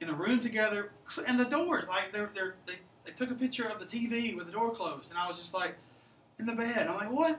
in 0.01 0.09
a 0.09 0.15
room 0.15 0.41
together, 0.41 0.93
and 1.27 1.39
the 1.39 1.45
doors 1.45 1.89
like 1.89 2.13
they're, 2.13 2.31
they're 2.35 2.55
they 2.67 2.75
they 3.07 3.13
took 3.13 3.31
a 3.31 3.35
picture 3.35 3.65
of 3.65 3.79
the 3.79 3.87
TV 3.87 4.37
with 4.37 4.47
the 4.47 4.53
door 4.53 4.73
closed, 4.73 5.11
and 5.11 5.19
I 5.19 5.29
was 5.29 5.39
just 5.39 5.55
like 5.55 5.77
in 6.39 6.45
the 6.45 6.53
bed. 6.53 6.89
I'm 6.89 6.97
like, 6.97 7.11
what 7.11 7.39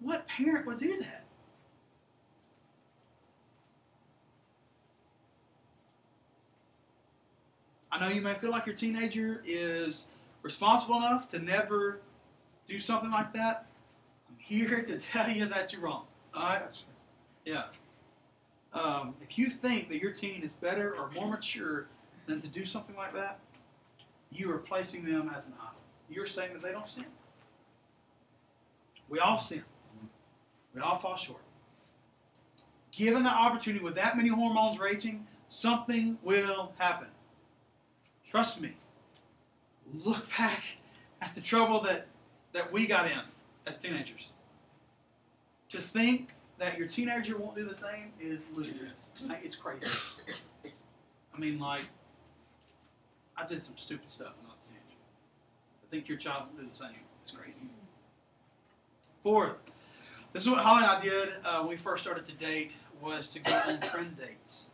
what 0.00 0.26
parent 0.26 0.66
would 0.66 0.78
do 0.78 0.98
that? 0.98 1.24
I 7.90 8.00
know 8.00 8.12
you 8.12 8.20
may 8.20 8.34
feel 8.34 8.50
like 8.50 8.66
your 8.66 8.74
teenager 8.74 9.40
is 9.46 10.04
responsible 10.42 10.96
enough 10.96 11.28
to 11.28 11.38
never 11.38 12.00
do 12.66 12.78
something 12.78 13.10
like 13.10 13.32
that. 13.32 13.66
I'm 14.28 14.36
here 14.38 14.82
to 14.82 14.98
tell 14.98 15.30
you 15.30 15.46
that 15.46 15.72
you're 15.72 15.80
wrong. 15.80 16.04
All 16.34 16.42
right? 16.42 16.62
Yeah. 17.46 17.64
Um, 18.74 19.14
if 19.22 19.38
you 19.38 19.48
think 19.48 19.88
that 19.88 20.02
your 20.02 20.12
teen 20.12 20.42
is 20.42 20.52
better 20.52 20.94
or 20.94 21.10
more 21.12 21.28
mature 21.28 21.86
than 22.26 22.38
to 22.40 22.48
do 22.48 22.66
something 22.66 22.96
like 22.96 23.14
that, 23.14 23.38
you 24.32 24.52
are 24.52 24.58
placing 24.58 25.04
them 25.04 25.30
as 25.34 25.46
an 25.46 25.54
idol. 25.54 25.80
You're 26.08 26.26
saying 26.26 26.52
that 26.52 26.62
they 26.62 26.72
don't 26.72 26.88
sin. 26.88 27.06
We 29.08 29.18
all 29.18 29.38
sin. 29.38 29.64
We 30.74 30.80
all 30.80 30.98
fall 30.98 31.16
short. 31.16 31.40
Given 32.92 33.22
the 33.22 33.30
opportunity 33.30 33.84
with 33.84 33.94
that 33.96 34.16
many 34.16 34.28
hormones 34.28 34.78
raging, 34.78 35.26
something 35.48 36.18
will 36.22 36.72
happen. 36.78 37.08
Trust 38.24 38.60
me. 38.60 38.76
Look 40.04 40.28
back 40.36 40.62
at 41.22 41.34
the 41.34 41.40
trouble 41.40 41.80
that, 41.82 42.06
that 42.52 42.72
we 42.72 42.86
got 42.86 43.10
in 43.10 43.20
as 43.66 43.78
teenagers. 43.78 44.32
To 45.70 45.80
think 45.80 46.34
that 46.58 46.78
your 46.78 46.88
teenager 46.88 47.36
won't 47.36 47.56
do 47.56 47.64
the 47.64 47.74
same 47.74 48.12
is 48.20 48.46
ludicrous. 48.54 49.10
It's 49.42 49.56
crazy. 49.56 49.86
I 50.64 51.38
mean, 51.38 51.58
like, 51.58 51.84
I 53.36 53.44
did 53.44 53.62
some 53.62 53.76
stupid 53.76 54.10
stuff 54.10 54.32
when 54.40 54.50
I 54.50 54.54
was 54.54 54.64
a 54.64 54.68
teenager. 54.68 55.00
I 55.84 55.90
think 55.90 56.08
your 56.08 56.18
child 56.18 56.44
will 56.50 56.62
do 56.62 56.68
the 56.68 56.74
same. 56.74 56.96
It's 57.22 57.30
crazy. 57.30 57.60
Fourth, 59.22 59.56
this 60.32 60.44
is 60.44 60.50
what 60.50 60.60
Holly 60.60 60.84
and 60.84 60.90
I 60.90 61.00
did 61.00 61.34
uh, 61.44 61.58
when 61.60 61.70
we 61.70 61.76
first 61.76 62.02
started 62.02 62.24
to 62.26 62.32
date 62.32 62.72
was 63.00 63.28
to 63.28 63.40
go 63.40 63.52
on 63.66 63.80
friend 63.90 64.16
dates. 64.16 64.66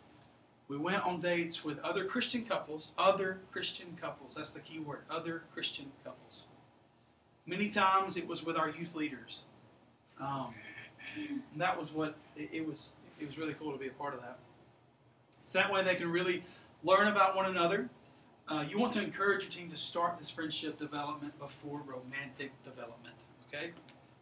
We 0.68 0.76
went 0.78 1.04
on 1.06 1.20
dates 1.20 1.64
with 1.64 1.78
other 1.80 2.04
Christian 2.04 2.44
couples, 2.44 2.92
other 2.96 3.40
Christian 3.50 3.96
couples. 4.00 4.34
That's 4.36 4.50
the 4.50 4.60
key 4.60 4.78
word, 4.78 5.04
other 5.10 5.42
Christian 5.52 5.90
couples. 6.04 6.42
Many 7.46 7.68
times 7.68 8.16
it 8.16 8.26
was 8.26 8.44
with 8.44 8.56
our 8.56 8.70
youth 8.70 8.94
leaders. 8.94 9.42
Um, 10.20 10.54
and 11.16 11.42
that 11.56 11.78
was 11.78 11.92
what 11.92 12.14
it, 12.36 12.48
it 12.52 12.66
was. 12.66 12.90
It 13.20 13.26
was 13.26 13.38
really 13.38 13.54
cool 13.54 13.72
to 13.72 13.78
be 13.78 13.88
a 13.88 13.92
part 13.92 14.14
of 14.14 14.20
that. 14.20 14.38
So 15.44 15.58
that 15.58 15.72
way 15.72 15.82
they 15.82 15.94
can 15.94 16.10
really 16.10 16.42
learn 16.82 17.08
about 17.08 17.36
one 17.36 17.46
another. 17.46 17.88
Uh, 18.52 18.62
you 18.68 18.78
want 18.78 18.92
to 18.92 19.02
encourage 19.02 19.44
your 19.44 19.50
team 19.50 19.70
to 19.70 19.76
start 19.76 20.18
this 20.18 20.30
friendship 20.30 20.78
development 20.78 21.32
before 21.38 21.80
romantic 21.86 22.52
development. 22.64 23.14
Okay. 23.48 23.70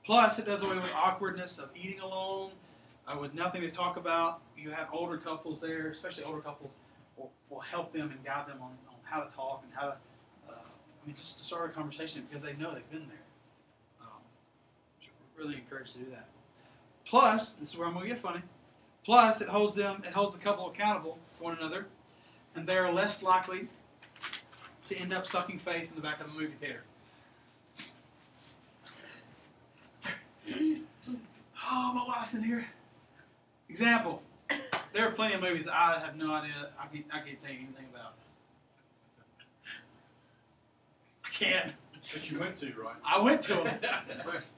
Plus, 0.05 0.39
it 0.39 0.47
does 0.47 0.63
away 0.63 0.77
with 0.77 0.93
awkwardness 0.95 1.59
of 1.59 1.69
eating 1.75 1.99
alone, 1.99 2.53
uh, 3.09 3.19
with 3.19 3.35
nothing 3.35 3.61
to 3.63 3.71
talk 3.73 3.97
about. 3.97 4.41
You 4.57 4.71
have 4.71 4.87
older 4.93 5.17
couples 5.17 5.61
there, 5.61 5.89
especially 5.89 6.23
older 6.23 6.41
couples, 6.41 6.75
will, 7.17 7.33
will 7.49 7.59
help 7.59 7.93
them 7.93 8.13
and 8.13 8.25
guide 8.25 8.47
them 8.47 8.59
on, 8.63 8.71
on 8.89 8.99
how 9.03 9.21
to 9.23 9.35
talk 9.35 9.65
and 9.65 9.73
how 9.75 9.89
to, 9.89 9.97
uh, 10.49 10.53
I 10.53 11.07
mean, 11.07 11.17
just 11.17 11.39
to 11.39 11.45
start 11.45 11.69
a 11.69 11.73
conversation 11.73 12.25
because 12.29 12.41
they 12.41 12.53
know 12.53 12.73
they've 12.73 12.89
been 12.89 13.09
there. 13.09 13.25
Um, 14.01 15.11
really 15.37 15.57
encouraged 15.57 15.95
to 15.95 15.99
do 15.99 16.11
that. 16.13 16.29
Plus, 17.05 17.55
this 17.55 17.71
is 17.71 17.77
where 17.77 17.89
I'm 17.89 17.95
going 17.95 18.05
to 18.05 18.11
get 18.11 18.19
funny. 18.21 18.43
Plus, 19.05 19.41
it 19.41 19.49
holds 19.49 19.75
them, 19.75 20.05
it 20.07 20.13
holds 20.13 20.37
the 20.37 20.41
couple 20.41 20.71
accountable 20.71 21.19
to 21.37 21.43
one 21.43 21.57
another, 21.57 21.87
and 22.55 22.65
they 22.65 22.79
are 22.79 22.93
less 22.93 23.25
likely 23.25 23.67
to 24.91 24.97
end 24.97 25.13
up 25.13 25.25
sucking 25.25 25.59
face 25.59 25.91
in 25.91 25.97
the 25.97 26.03
back 26.03 26.21
of 26.21 26.27
the 26.27 26.39
movie 26.39 26.53
theater. 26.53 26.83
oh, 31.65 31.93
my 31.95 32.05
wife's 32.09 32.35
in 32.35 32.43
here. 32.43 32.67
Example. 33.69 34.21
There 34.93 35.07
are 35.07 35.13
plenty 35.13 35.35
of 35.35 35.43
movies 35.43 35.69
I 35.69 36.01
have 36.05 36.17
no 36.17 36.33
idea. 36.33 36.71
I 36.77 36.87
can't, 36.89 37.05
I 37.13 37.21
can't 37.21 37.41
tell 37.41 37.53
you 37.53 37.59
anything 37.59 37.87
about. 37.95 38.15
I 41.25 41.29
can't. 41.29 41.73
But 42.13 42.29
you 42.29 42.41
went 42.41 42.57
to, 42.57 42.67
right? 42.73 42.97
I 43.07 43.21
went 43.21 43.43
to 43.43 43.55
them, 43.55 43.67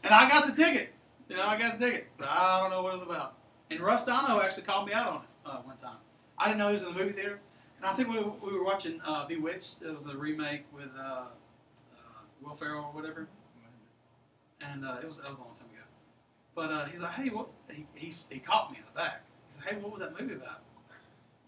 and 0.03 0.15
I 0.15 0.31
got 0.31 0.47
the 0.47 0.55
ticket. 0.55 0.95
You 1.29 1.37
know, 1.37 1.47
I 1.47 1.59
got 1.59 1.79
the 1.79 1.85
ticket, 1.85 2.07
but 2.17 2.29
I 2.29 2.61
don't 2.61 2.71
know 2.71 2.83
what 2.83 2.95
it 2.95 3.01
was 3.01 3.03
about. 3.03 3.35
And 3.71 3.81
Russ 3.81 4.07
Dono 4.07 4.41
actually 4.41 4.63
called 4.63 4.87
me 4.87 4.95
out 4.95 5.13
on 5.13 5.17
it 5.17 5.29
uh, 5.45 5.57
one 5.59 5.77
time. 5.77 5.99
I 6.39 6.47
didn't 6.47 6.59
know 6.59 6.69
he 6.69 6.73
was 6.73 6.83
in 6.85 6.95
the 6.95 6.99
movie 6.99 7.13
theater, 7.13 7.39
and 7.83 7.91
I 7.91 7.95
think 7.95 8.09
we, 8.09 8.19
we 8.21 8.57
were 8.57 8.65
watching 8.65 9.01
uh, 9.05 9.27
Bewitched. 9.27 9.83
It 9.83 9.93
was 9.93 10.07
a 10.07 10.17
remake 10.17 10.65
with 10.73 10.91
uh, 10.97 11.03
uh, 11.03 11.27
Will 12.41 12.55
Ferrell 12.55 12.85
or 12.85 12.93
whatever, 12.93 13.27
and 14.61 14.85
uh, 14.85 14.99
it 15.03 15.07
was 15.07 15.19
that 15.19 15.29
was 15.29 15.41
a 15.41 15.43
long 15.43 15.55
time 15.57 15.69
ago. 15.75 15.85
But 16.55 16.71
uh, 16.71 16.85
he's 16.85 17.01
like, 17.01 17.13
"Hey, 17.13 17.29
what?" 17.31 17.49
He, 17.71 17.87
he 17.95 18.13
he 18.31 18.39
caught 18.39 18.71
me 18.71 18.79
in 18.79 18.85
the 18.87 18.93
back. 18.93 19.23
He 19.49 19.55
said, 19.55 19.65
"Hey, 19.65 19.77
what 19.81 19.91
was 19.91 20.01
that 20.01 20.19
movie 20.19 20.35
about?" 20.35 20.61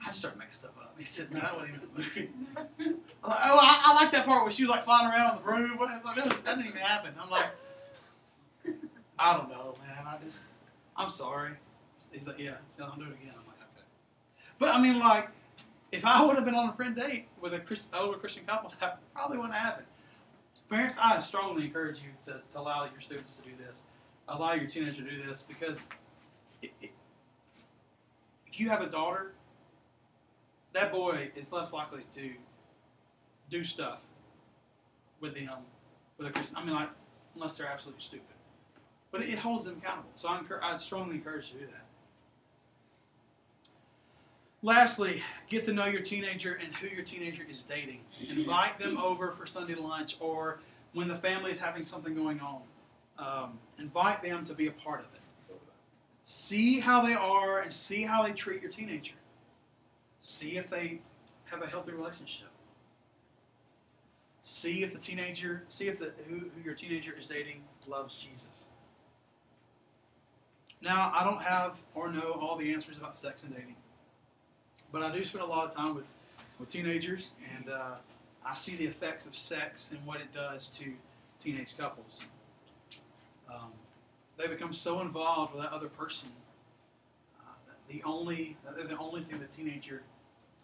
I 0.02 0.06
just 0.06 0.18
started 0.18 0.38
making 0.38 0.54
stuff 0.54 0.76
up. 0.82 0.94
He 0.98 1.04
said, 1.04 1.30
"No, 1.30 1.38
that 1.38 1.54
wasn't 1.56 1.76
even 1.76 1.88
a 1.88 1.98
movie." 1.98 2.30
I'm 2.56 2.96
like, 3.30 3.38
"Oh, 3.44 3.58
I, 3.60 3.82
I 3.86 3.94
like 3.94 4.10
that 4.10 4.26
part 4.26 4.42
where 4.42 4.50
she 4.50 4.64
was 4.64 4.70
like 4.70 4.82
flying 4.82 5.08
around 5.08 5.30
on 5.30 5.36
the 5.36 5.42
broom. 5.42 5.78
Like, 5.78 6.02
that, 6.02 6.44
that 6.44 6.56
didn't 6.56 6.66
even 6.66 6.80
happen." 6.80 7.14
I'm 7.20 7.30
like, 7.30 7.46
"I 9.20 9.36
don't 9.36 9.48
know, 9.50 9.76
man. 9.86 10.04
I 10.04 10.18
just, 10.20 10.46
I'm 10.96 11.08
sorry." 11.08 11.52
He's 12.10 12.26
like, 12.26 12.40
"Yeah, 12.40 12.56
yeah, 12.76 12.86
I'll 12.86 12.96
do 12.96 13.02
it 13.02 13.14
again." 13.22 13.34
I'm 13.38 13.46
like, 13.46 13.60
"Okay." 13.60 13.86
But 14.58 14.74
I 14.74 14.80
mean, 14.82 14.98
like, 14.98 15.28
if 15.94 16.04
I 16.04 16.24
would 16.24 16.34
have 16.34 16.44
been 16.44 16.56
on 16.56 16.68
a 16.68 16.72
friend 16.72 16.96
date 16.96 17.28
with 17.40 17.54
a 17.54 17.60
Christian, 17.60 17.90
older 17.94 18.18
Christian 18.18 18.44
couple, 18.44 18.72
that 18.80 18.98
probably 19.14 19.36
wouldn't 19.36 19.54
have 19.54 19.64
happened. 19.64 19.86
Parents, 20.68 20.96
I 21.00 21.20
strongly 21.20 21.66
encourage 21.66 21.98
you 21.98 22.08
to, 22.24 22.40
to 22.50 22.58
allow 22.58 22.84
your 22.84 23.00
students 23.00 23.34
to 23.36 23.42
do 23.42 23.50
this, 23.56 23.84
allow 24.28 24.54
your 24.54 24.66
teenager 24.66 25.04
to 25.04 25.10
do 25.10 25.22
this, 25.22 25.42
because 25.42 25.84
it, 26.62 26.72
it, 26.80 26.90
if 28.46 28.58
you 28.58 28.68
have 28.70 28.80
a 28.80 28.88
daughter, 28.88 29.32
that 30.72 30.90
boy 30.90 31.30
is 31.36 31.52
less 31.52 31.72
likely 31.72 32.04
to 32.12 32.30
do 33.50 33.62
stuff 33.62 34.00
with 35.20 35.34
them 35.34 35.58
with 36.18 36.26
a 36.26 36.30
Christian. 36.30 36.56
I 36.56 36.64
mean, 36.64 36.74
like, 36.74 36.88
unless 37.34 37.56
they're 37.56 37.68
absolutely 37.68 38.02
stupid. 38.02 38.26
But 39.12 39.22
it, 39.22 39.28
it 39.28 39.38
holds 39.38 39.66
them 39.66 39.76
accountable. 39.80 40.10
So 40.16 40.28
I 40.28 40.38
encourage, 40.38 40.62
I'd 40.64 40.80
strongly 40.80 41.16
encourage 41.16 41.52
you 41.52 41.60
to 41.60 41.66
do 41.66 41.72
that. 41.72 41.83
Lastly, 44.64 45.22
get 45.46 45.62
to 45.64 45.74
know 45.74 45.84
your 45.84 46.00
teenager 46.00 46.54
and 46.54 46.74
who 46.76 46.88
your 46.88 47.04
teenager 47.04 47.42
is 47.50 47.62
dating. 47.62 48.00
Invite 48.30 48.78
them 48.78 48.96
over 48.96 49.30
for 49.30 49.44
Sunday 49.44 49.74
lunch 49.74 50.16
or 50.20 50.60
when 50.94 51.06
the 51.06 51.14
family 51.14 51.50
is 51.50 51.58
having 51.58 51.82
something 51.82 52.14
going 52.14 52.40
on. 52.40 52.62
Um, 53.18 53.58
invite 53.78 54.22
them 54.22 54.42
to 54.46 54.54
be 54.54 54.68
a 54.68 54.70
part 54.70 55.00
of 55.00 55.06
it. 55.14 55.60
See 56.22 56.80
how 56.80 57.02
they 57.02 57.12
are 57.12 57.60
and 57.60 57.70
see 57.70 58.04
how 58.04 58.22
they 58.22 58.32
treat 58.32 58.62
your 58.62 58.70
teenager. 58.70 59.12
See 60.20 60.56
if 60.56 60.70
they 60.70 61.02
have 61.44 61.60
a 61.60 61.66
healthy 61.66 61.92
relationship. 61.92 62.48
See 64.40 64.82
if 64.82 64.94
the 64.94 64.98
teenager, 64.98 65.64
see 65.68 65.88
if 65.88 65.98
the 65.98 66.14
who, 66.26 66.36
who 66.36 66.64
your 66.64 66.74
teenager 66.74 67.12
is 67.12 67.26
dating 67.26 67.60
loves 67.86 68.16
Jesus. 68.16 68.64
Now, 70.80 71.12
I 71.14 71.22
don't 71.22 71.42
have 71.42 71.76
or 71.94 72.10
know 72.10 72.38
all 72.40 72.56
the 72.56 72.72
answers 72.72 72.96
about 72.96 73.14
sex 73.14 73.42
and 73.42 73.54
dating, 73.54 73.76
but 74.94 75.02
I 75.02 75.10
do 75.10 75.24
spend 75.24 75.42
a 75.42 75.46
lot 75.46 75.68
of 75.68 75.74
time 75.74 75.96
with, 75.96 76.04
with 76.60 76.68
teenagers, 76.68 77.32
and 77.56 77.68
uh, 77.68 77.96
I 78.46 78.54
see 78.54 78.76
the 78.76 78.86
effects 78.86 79.26
of 79.26 79.34
sex 79.34 79.90
and 79.90 80.06
what 80.06 80.20
it 80.20 80.32
does 80.32 80.68
to 80.68 80.84
teenage 81.40 81.76
couples. 81.76 82.20
Um, 83.52 83.72
they 84.36 84.46
become 84.46 84.72
so 84.72 85.00
involved 85.00 85.52
with 85.52 85.64
that 85.64 85.72
other 85.72 85.88
person 85.88 86.28
uh, 87.40 87.72
the 87.88 88.02
only 88.04 88.56
they're 88.76 88.86
the 88.86 88.96
only 88.96 89.22
thing 89.22 89.40
the 89.40 89.46
teenager 89.60 90.02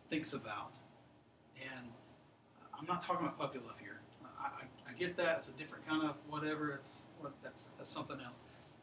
thinks 0.08 0.32
about. 0.32 0.70
And 1.60 1.88
I'm 2.78 2.86
not 2.86 3.00
talking 3.00 3.26
about 3.26 3.36
puppy 3.36 3.58
love 3.66 3.80
here. 3.80 4.00
I, 4.38 4.44
I, 4.44 4.90
I 4.90 4.92
get 4.96 5.16
that 5.16 5.38
it's 5.38 5.48
a 5.48 5.52
different 5.52 5.88
kind 5.88 6.04
of 6.04 6.14
whatever. 6.28 6.70
It's 6.70 7.02
what 7.18 7.32
that's, 7.42 7.72
that's 7.76 7.90
something 7.90 8.18
else. 8.24 8.42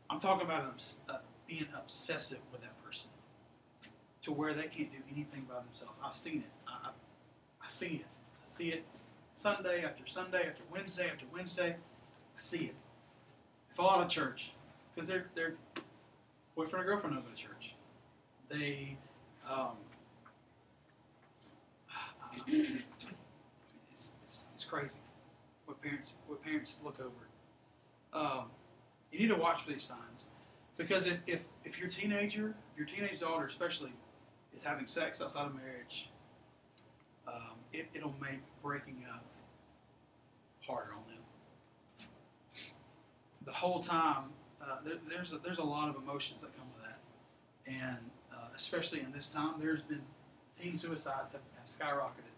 I'm 0.10 0.20
talking 0.20 0.46
about 0.46 0.96
uh, 1.10 1.20
being 1.48 1.68
obsessive 1.74 2.40
with 2.52 2.62
that 2.62 2.84
person 2.84 3.10
to 4.28 4.34
where 4.34 4.54
they 4.54 4.64
can't 4.64 4.92
do 4.92 4.98
anything 5.10 5.48
by 5.48 5.56
themselves. 5.56 6.00
I've 6.04 6.14
seen 6.14 6.40
it. 6.40 6.50
I, 6.68 6.90
I, 7.64 7.68
see 7.68 8.02
it. 8.02 8.06
I 8.44 8.46
see 8.46 8.68
it 8.70 8.84
Sunday 9.32 9.86
after 9.86 10.06
Sunday 10.06 10.46
after 10.50 10.64
Wednesday 10.70 11.10
after 11.10 11.24
Wednesday. 11.34 11.70
I 11.70 11.76
see 12.36 12.66
it. 12.66 12.76
They 13.70 13.76
fall 13.76 13.90
out 13.90 14.02
of 14.02 14.10
church 14.10 14.52
because 14.94 15.08
their 15.08 15.28
their 15.34 15.54
boyfriend 16.58 16.84
or 16.84 16.90
girlfriend 16.90 17.16
don't 17.16 17.24
go 17.24 17.32
to 17.32 17.42
church. 17.42 17.76
They 18.50 18.98
um, 19.50 19.78
it's, 22.48 24.12
it's, 24.24 24.44
it's 24.54 24.64
crazy 24.66 24.98
what 25.66 25.82
parents 25.82 26.16
what 26.28 26.44
parents 26.44 26.82
look 26.84 27.00
over. 27.00 27.30
Um, 28.12 28.48
you 29.10 29.20
need 29.20 29.30
to 29.30 29.40
watch 29.40 29.62
for 29.62 29.72
these 29.72 29.84
signs 29.84 30.26
because 30.76 31.08
if, 31.08 31.20
if, 31.28 31.46
if 31.64 31.80
your 31.80 31.88
teenager, 31.88 32.56
if 32.74 32.78
your 32.78 32.88
teenage 32.88 33.22
daughter 33.22 33.46
especially, 33.46 33.94
is 34.58 34.64
having 34.64 34.88
sex 34.88 35.22
outside 35.22 35.46
of 35.46 35.56
marriage, 35.56 36.10
um, 37.28 37.54
it, 37.72 37.88
it'll 37.94 38.16
make 38.20 38.42
breaking 38.64 39.06
up 39.14 39.24
harder 40.66 40.94
on 40.94 41.14
them. 41.14 41.24
The 43.46 43.52
whole 43.52 43.80
time, 43.80 44.24
uh, 44.62 44.80
there, 44.84 44.96
there's 45.08 45.32
a, 45.32 45.38
there's 45.38 45.60
a 45.60 45.64
lot 45.64 45.90
of 45.90 45.96
emotions 46.02 46.42
that 46.42 46.58
come 46.58 46.66
with 46.76 46.86
that, 46.86 47.00
and 47.68 47.98
uh, 48.34 48.48
especially 48.56 49.02
in 49.02 49.12
this 49.12 49.30
time, 49.30 49.54
there's 49.60 49.84
been 49.84 50.02
teen 50.60 50.76
suicides 50.76 51.32
have, 51.34 51.42
have 51.58 51.68
skyrocketed, 51.68 52.34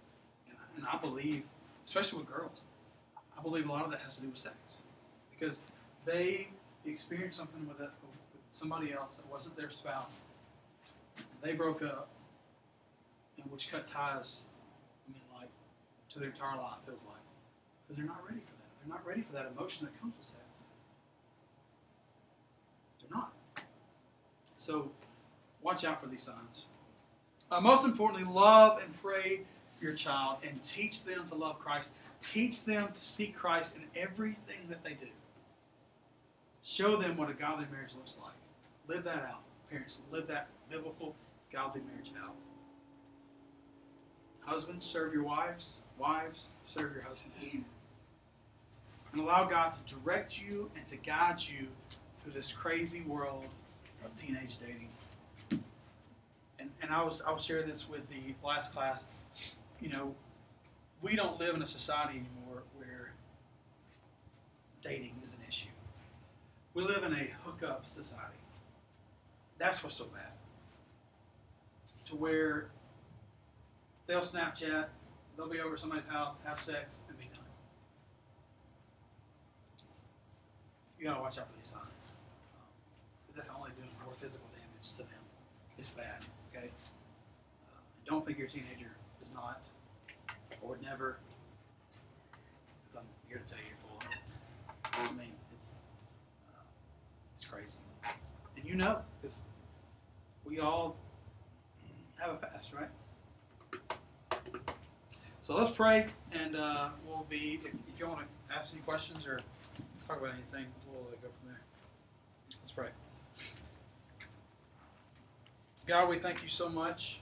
and 0.49 0.57
and 0.75 0.85
I 0.91 0.97
believe, 0.97 1.43
especially 1.85 2.19
with 2.19 2.27
girls, 2.27 2.63
I 3.37 3.41
believe 3.41 3.67
a 3.67 3.71
lot 3.71 3.85
of 3.85 3.91
that 3.91 4.01
has 4.01 4.17
to 4.17 4.21
do 4.21 4.27
with 4.27 4.37
sex, 4.37 4.83
because 5.31 5.61
they 6.05 6.49
experienced 6.85 7.37
something 7.37 7.65
with, 7.65 7.79
a, 7.79 7.83
with 7.83 8.19
somebody 8.51 8.91
else 8.91 9.15
that 9.15 9.27
wasn't 9.31 9.55
their 9.55 9.71
spouse. 9.71 10.19
They 11.41 11.53
broke 11.53 11.81
up, 11.81 12.09
and 13.41 13.51
which 13.51 13.71
cut 13.71 13.87
ties. 13.87 14.43
I 15.07 15.11
mean, 15.11 15.21
like 15.33 15.49
to 16.13 16.19
their 16.19 16.29
entire 16.29 16.57
life 16.57 16.77
feels 16.85 17.03
like, 17.05 17.21
because 17.83 17.97
they're 17.97 18.05
not 18.05 18.21
ready 18.27 18.41
for 18.41 18.55
that. 18.57 18.67
They're 18.79 18.95
not 18.95 19.05
ready 19.05 19.21
for 19.21 19.33
that 19.33 19.51
emotion 19.55 19.85
that 19.85 19.99
comes 19.99 20.13
with 20.17 20.27
sex. 20.27 20.43
They're 23.01 23.17
not. 23.17 23.33
So, 24.57 24.91
watch 25.61 25.83
out 25.85 26.01
for 26.01 26.07
these 26.07 26.23
signs. 26.23 26.65
Uh, 27.51 27.59
most 27.59 27.85
importantly, 27.85 28.31
love 28.31 28.81
and 28.83 28.93
pray 29.01 29.41
your 29.81 29.93
child 29.93 30.37
and 30.47 30.61
teach 30.61 31.03
them 31.03 31.25
to 31.25 31.35
love 31.35 31.59
Christ. 31.59 31.91
Teach 32.21 32.65
them 32.65 32.89
to 32.93 32.99
seek 32.99 33.35
Christ 33.35 33.77
in 33.77 33.83
everything 33.99 34.59
that 34.67 34.83
they 34.83 34.93
do. 34.93 35.07
Show 36.63 36.97
them 36.97 37.17
what 37.17 37.29
a 37.29 37.33
godly 37.33 37.65
marriage 37.71 37.93
looks 37.95 38.17
like. 38.21 38.33
Live 38.87 39.03
that 39.05 39.23
out. 39.23 39.41
Parents, 39.69 39.99
live 40.11 40.27
that 40.27 40.47
biblical, 40.69 41.15
godly 41.51 41.81
marriage 41.81 42.11
out. 42.23 42.35
Husbands, 44.41 44.85
serve 44.85 45.13
your 45.13 45.23
wives. 45.23 45.79
Wives, 45.97 46.47
serve 46.65 46.93
your 46.93 47.03
husbands. 47.03 47.65
And 49.11 49.21
allow 49.21 49.45
God 49.45 49.71
to 49.71 49.95
direct 49.95 50.41
you 50.41 50.69
and 50.75 50.87
to 50.87 50.95
guide 50.97 51.39
you 51.39 51.67
through 52.17 52.31
this 52.31 52.51
crazy 52.51 53.01
world 53.01 53.45
of 54.05 54.13
teenage 54.13 54.57
dating. 54.59 54.89
And, 56.59 56.69
and 56.81 56.91
I 56.91 57.03
was 57.03 57.21
I 57.21 57.31
was 57.31 57.43
sharing 57.43 57.67
this 57.67 57.89
with 57.89 58.07
the 58.09 58.35
last 58.45 58.73
class. 58.73 59.05
You 59.79 59.89
know, 59.89 60.15
we 61.01 61.15
don't 61.15 61.39
live 61.39 61.55
in 61.55 61.61
a 61.61 61.65
society 61.65 62.19
anymore 62.19 62.63
where 62.77 63.11
dating 64.81 65.15
is 65.23 65.31
an 65.31 65.39
issue. 65.47 65.69
We 66.73 66.83
live 66.83 67.03
in 67.03 67.13
a 67.13 67.27
hookup 67.43 67.85
society. 67.85 68.33
That's 69.57 69.83
what's 69.83 69.95
so 69.95 70.05
bad. 70.05 70.31
To 72.09 72.15
where 72.15 72.71
they'll 74.07 74.21
Snapchat, 74.21 74.87
they'll 75.37 75.47
be 75.47 75.59
over 75.61 75.77
somebody's 75.77 76.07
house, 76.07 76.39
have 76.43 76.59
sex, 76.59 77.01
and 77.07 77.15
be 77.19 77.25
done. 77.35 77.43
You 80.97 81.05
gotta 81.05 81.21
watch 81.21 81.37
out 81.37 81.45
for 81.47 81.53
these 81.61 81.71
signs. 81.71 82.11
Um, 82.57 83.35
that's 83.35 83.47
only 83.55 83.69
doing 83.77 83.91
more 84.03 84.15
physical 84.19 84.47
damage 84.51 84.91
to 84.93 84.97
them. 85.03 85.21
It's 85.77 85.89
bad, 85.89 86.25
okay? 86.51 86.69
Uh, 87.69 87.79
don't 88.07 88.25
think 88.25 88.39
your 88.39 88.47
teenager 88.47 88.91
is 89.21 89.29
not, 89.31 89.61
or 90.63 90.69
would 90.71 90.81
never, 90.81 91.17
because 92.87 93.01
I'm 93.01 93.07
here 93.27 93.37
to 93.37 93.53
tell 93.53 93.59
you 93.59 93.75
full 93.79 93.97
of. 93.97 95.09
I 95.11 95.13
mean, 95.15 95.33
it's, 95.53 95.73
uh, 96.49 96.63
it's 97.35 97.45
crazy. 97.45 97.77
And 98.57 98.65
you 98.65 98.75
know, 98.75 99.03
because 99.21 99.43
we 100.43 100.59
all 100.59 100.97
have 102.19 102.31
a 102.31 102.35
past, 102.35 102.73
right? 102.73 102.89
So 105.41 105.55
let's 105.55 105.71
pray, 105.71 106.05
and 106.31 106.55
uh, 106.55 106.89
we'll 107.07 107.25
be, 107.29 107.59
if, 107.65 107.73
if 107.91 107.99
you 107.99 108.07
want 108.07 108.19
to 108.19 108.55
ask 108.55 108.73
any 108.73 108.81
questions 108.81 109.25
or 109.25 109.39
talk 110.07 110.19
about 110.19 110.33
anything, 110.33 110.69
we'll 110.87 111.01
uh, 111.01 111.15
go 111.21 111.29
from 111.39 111.47
there. 111.47 111.61
Let's 112.61 112.71
pray. 112.71 112.89
God, 115.87 116.07
we 116.09 116.19
thank 116.19 116.43
you 116.43 116.49
so 116.49 116.69
much. 116.69 117.19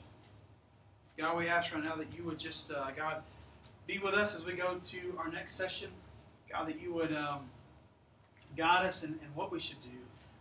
God, 1.17 1.37
we 1.37 1.47
ask 1.47 1.73
right 1.73 1.83
now 1.83 1.95
that 1.95 2.07
you 2.17 2.23
would 2.23 2.37
just, 2.37 2.69
uh, 2.71 2.87
God, 2.95 3.23
be 3.85 3.97
with 3.97 4.13
us 4.13 4.35
as 4.35 4.45
we 4.45 4.53
go 4.53 4.77
to 4.89 5.15
our 5.17 5.29
next 5.31 5.55
session. 5.55 5.89
God, 6.51 6.67
that 6.67 6.81
you 6.81 6.93
would 6.93 7.15
um, 7.15 7.49
guide 8.57 8.85
us 8.85 9.03
in, 9.03 9.11
in 9.11 9.29
what 9.35 9.51
we 9.51 9.59
should 9.59 9.79
do. 9.79 9.89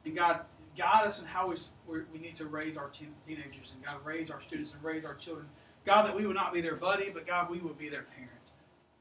And 0.04 0.16
God, 0.16 0.40
guide 0.76 1.04
us 1.04 1.18
in 1.20 1.26
how 1.26 1.48
we, 1.48 2.00
we 2.12 2.18
need 2.18 2.34
to 2.34 2.46
raise 2.46 2.76
our 2.76 2.88
teen, 2.88 3.08
teenagers 3.26 3.72
and 3.74 3.84
God, 3.84 3.96
raise 4.04 4.30
our 4.30 4.40
students 4.40 4.72
and 4.72 4.82
raise 4.82 5.04
our 5.04 5.14
children. 5.14 5.46
God, 5.84 6.06
that 6.06 6.14
we 6.14 6.26
would 6.26 6.36
not 6.36 6.52
be 6.52 6.60
their 6.60 6.74
buddy, 6.74 7.10
but 7.10 7.26
God, 7.26 7.50
we 7.50 7.58
would 7.58 7.78
be 7.78 7.88
their 7.88 8.02
parent. 8.02 8.30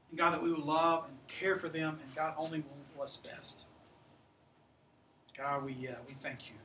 And 0.09 0.19
God, 0.19 0.31
that 0.31 0.41
we 0.41 0.51
would 0.51 0.63
love 0.63 1.05
and 1.07 1.17
care 1.27 1.55
for 1.55 1.67
them, 1.67 1.99
and 2.01 2.15
God 2.15 2.35
only 2.37 2.59
want 2.59 2.85
what's 2.95 3.17
best. 3.17 3.65
God, 5.37 5.65
we 5.65 5.71
uh, 5.87 5.95
we 6.07 6.13
thank 6.21 6.47
you. 6.47 6.55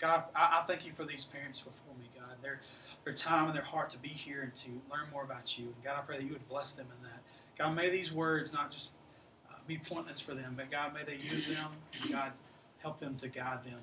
God, 0.00 0.24
I, 0.34 0.60
I 0.60 0.64
thank 0.66 0.84
you 0.86 0.92
for 0.92 1.04
these 1.04 1.26
parents 1.26 1.60
before 1.60 1.94
me, 2.00 2.08
God. 2.18 2.34
Their 2.42 2.60
their 3.04 3.14
time 3.14 3.46
and 3.46 3.54
their 3.54 3.62
heart 3.62 3.90
to 3.90 3.98
be 3.98 4.08
here 4.08 4.42
and 4.42 4.54
to 4.56 4.70
learn 4.90 5.10
more 5.12 5.24
about 5.24 5.58
you. 5.58 5.66
And 5.66 5.84
God, 5.84 5.96
I 5.98 6.00
pray 6.00 6.16
that 6.16 6.24
you 6.24 6.32
would 6.32 6.48
bless 6.48 6.74
them 6.74 6.86
in 6.98 7.08
that. 7.08 7.20
God, 7.56 7.74
may 7.76 7.88
these 7.88 8.12
words 8.12 8.52
not 8.52 8.70
just 8.70 8.90
uh, 9.48 9.58
be 9.66 9.78
pointless 9.78 10.20
for 10.20 10.34
them, 10.34 10.54
but 10.56 10.70
God, 10.70 10.92
may 10.94 11.04
they 11.04 11.22
use 11.22 11.46
them 11.46 11.68
and 12.00 12.10
God 12.10 12.32
help 12.78 12.98
them 12.98 13.16
to 13.16 13.28
guide 13.28 13.64
them 13.64 13.78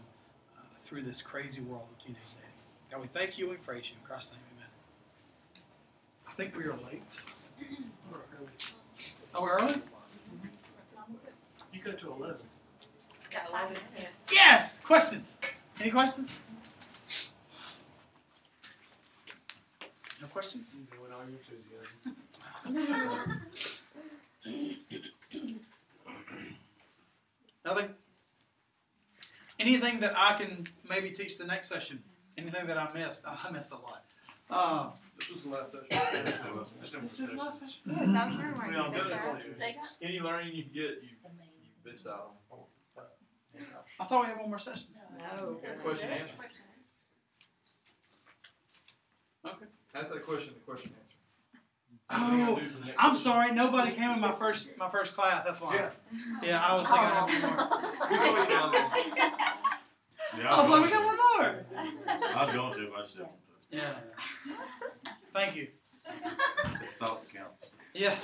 through 0.88 1.02
this 1.02 1.22
crazy 1.22 1.60
world 1.60 1.84
of 1.92 1.98
teenage 2.04 2.22
dating. 2.34 2.50
God, 2.90 3.02
we 3.02 3.08
thank 3.08 3.38
you 3.38 3.50
and 3.50 3.52
we 3.52 3.58
praise 3.58 3.90
you 3.90 3.98
in 4.02 4.08
Christ's 4.08 4.32
name, 4.32 4.42
Amen. 4.56 4.70
I 6.26 6.32
think 6.32 6.56
we 6.56 6.64
are 6.64 6.78
late. 6.90 7.22
Oh, 9.36 9.44
we're 9.44 9.60
early? 9.60 9.76
You 11.72 11.82
go 11.84 11.92
to 11.92 12.08
eleven. 12.12 12.38
Got 13.30 13.52
five 13.52 13.70
minutes. 13.70 13.94
Yes. 14.32 14.80
Questions? 14.80 15.38
Any 15.80 15.92
questions? 15.92 16.32
No 20.20 20.28
questions? 20.28 20.74
You 20.74 20.88
know, 20.98 21.06
in 21.06 21.12
all 21.14 21.20
your 21.30 21.38
enthusiasm. 21.38 21.98
Nothing. 27.64 27.90
Anything 29.68 30.00
that 30.00 30.14
I 30.16 30.34
can 30.34 30.66
maybe 30.90 31.10
teach 31.12 31.38
the 31.38 31.44
next 31.46 31.68
session? 31.68 32.02
Anything 32.38 32.68
that 32.68 32.78
I 32.78 32.90
missed? 32.94 33.26
I 33.46 33.52
missed 33.52 33.74
a 33.74 33.76
lot. 33.76 34.04
Uh, 34.50 34.92
This 35.20 35.30
was 35.32 35.42
the 35.44 35.50
last 35.50 35.72
session. 35.74 37.02
this 37.04 37.20
is 37.20 37.32
the 37.32 37.38
last 37.38 37.60
session. 37.60 37.82
Yes, 37.86 37.98
I 38.16 38.26
was 38.28 38.36
wondering 38.38 38.58
why 38.58 38.68
We 38.70 38.76
you 38.76 38.80
all 38.82 38.92
said 38.92 39.04
did 39.04 39.06
it. 39.08 39.10
that. 39.12 39.60
They 39.60 39.72
got 39.74 39.84
Any 40.02 40.20
learning 40.22 40.56
you 40.56 40.64
get, 40.64 41.04
you 41.04 41.10
you 41.20 41.92
missed 41.92 42.08
out 42.08 42.36
on. 42.50 42.60
I 44.00 44.06
thought 44.06 44.22
we 44.22 44.28
had 44.28 44.38
one 44.40 44.50
more 44.50 44.60
session. 44.60 44.90
No. 45.20 45.60
Question 45.84 46.10
answer. 46.12 46.34
Okay. 49.46 49.66
Ask 49.96 50.10
that 50.14 50.24
question, 50.26 50.54
the 50.54 50.60
question 50.72 50.94
answer. 50.94 51.07
Oh, 52.10 52.60
I'm 52.98 53.16
sorry. 53.16 53.52
Nobody 53.54 53.92
came 53.92 54.12
in 54.12 54.20
my 54.22 54.32
first 54.40 54.78
my 54.78 54.90
first 54.90 55.14
class. 55.14 55.44
That's 55.44 55.60
why. 55.60 55.76
Yeah. 55.76 55.90
Yeah, 56.42 56.64
I 56.66 56.74
was 56.76 56.88
thinking 56.88 57.04
I 57.06 57.28
had 57.28 57.44
one 57.44 57.58
more. 57.58 58.10
We 58.10 58.18
saw 58.18 58.44
you 58.44 58.50
down 58.50 58.72
there. 58.72 59.34
Yeah, 60.38 60.54
I 60.56 60.62
was 60.62 60.70
like, 60.70 60.84
we 60.86 60.90
got 60.90 61.06
one 61.06 61.18
more. 61.18 61.66
to. 61.66 62.38
I 62.38 62.44
was 62.44 62.54
going 62.54 62.74
to, 62.74 62.90
but 62.92 63.00
I 63.00 63.02
just 63.04 63.18
didn't. 63.18 63.32
Yeah. 63.72 63.94
Thank 65.34 65.56
you. 65.56 65.68
It's 66.82 66.94
thought 66.94 67.24
counts. 67.34 67.72
Yeah. 67.94 68.16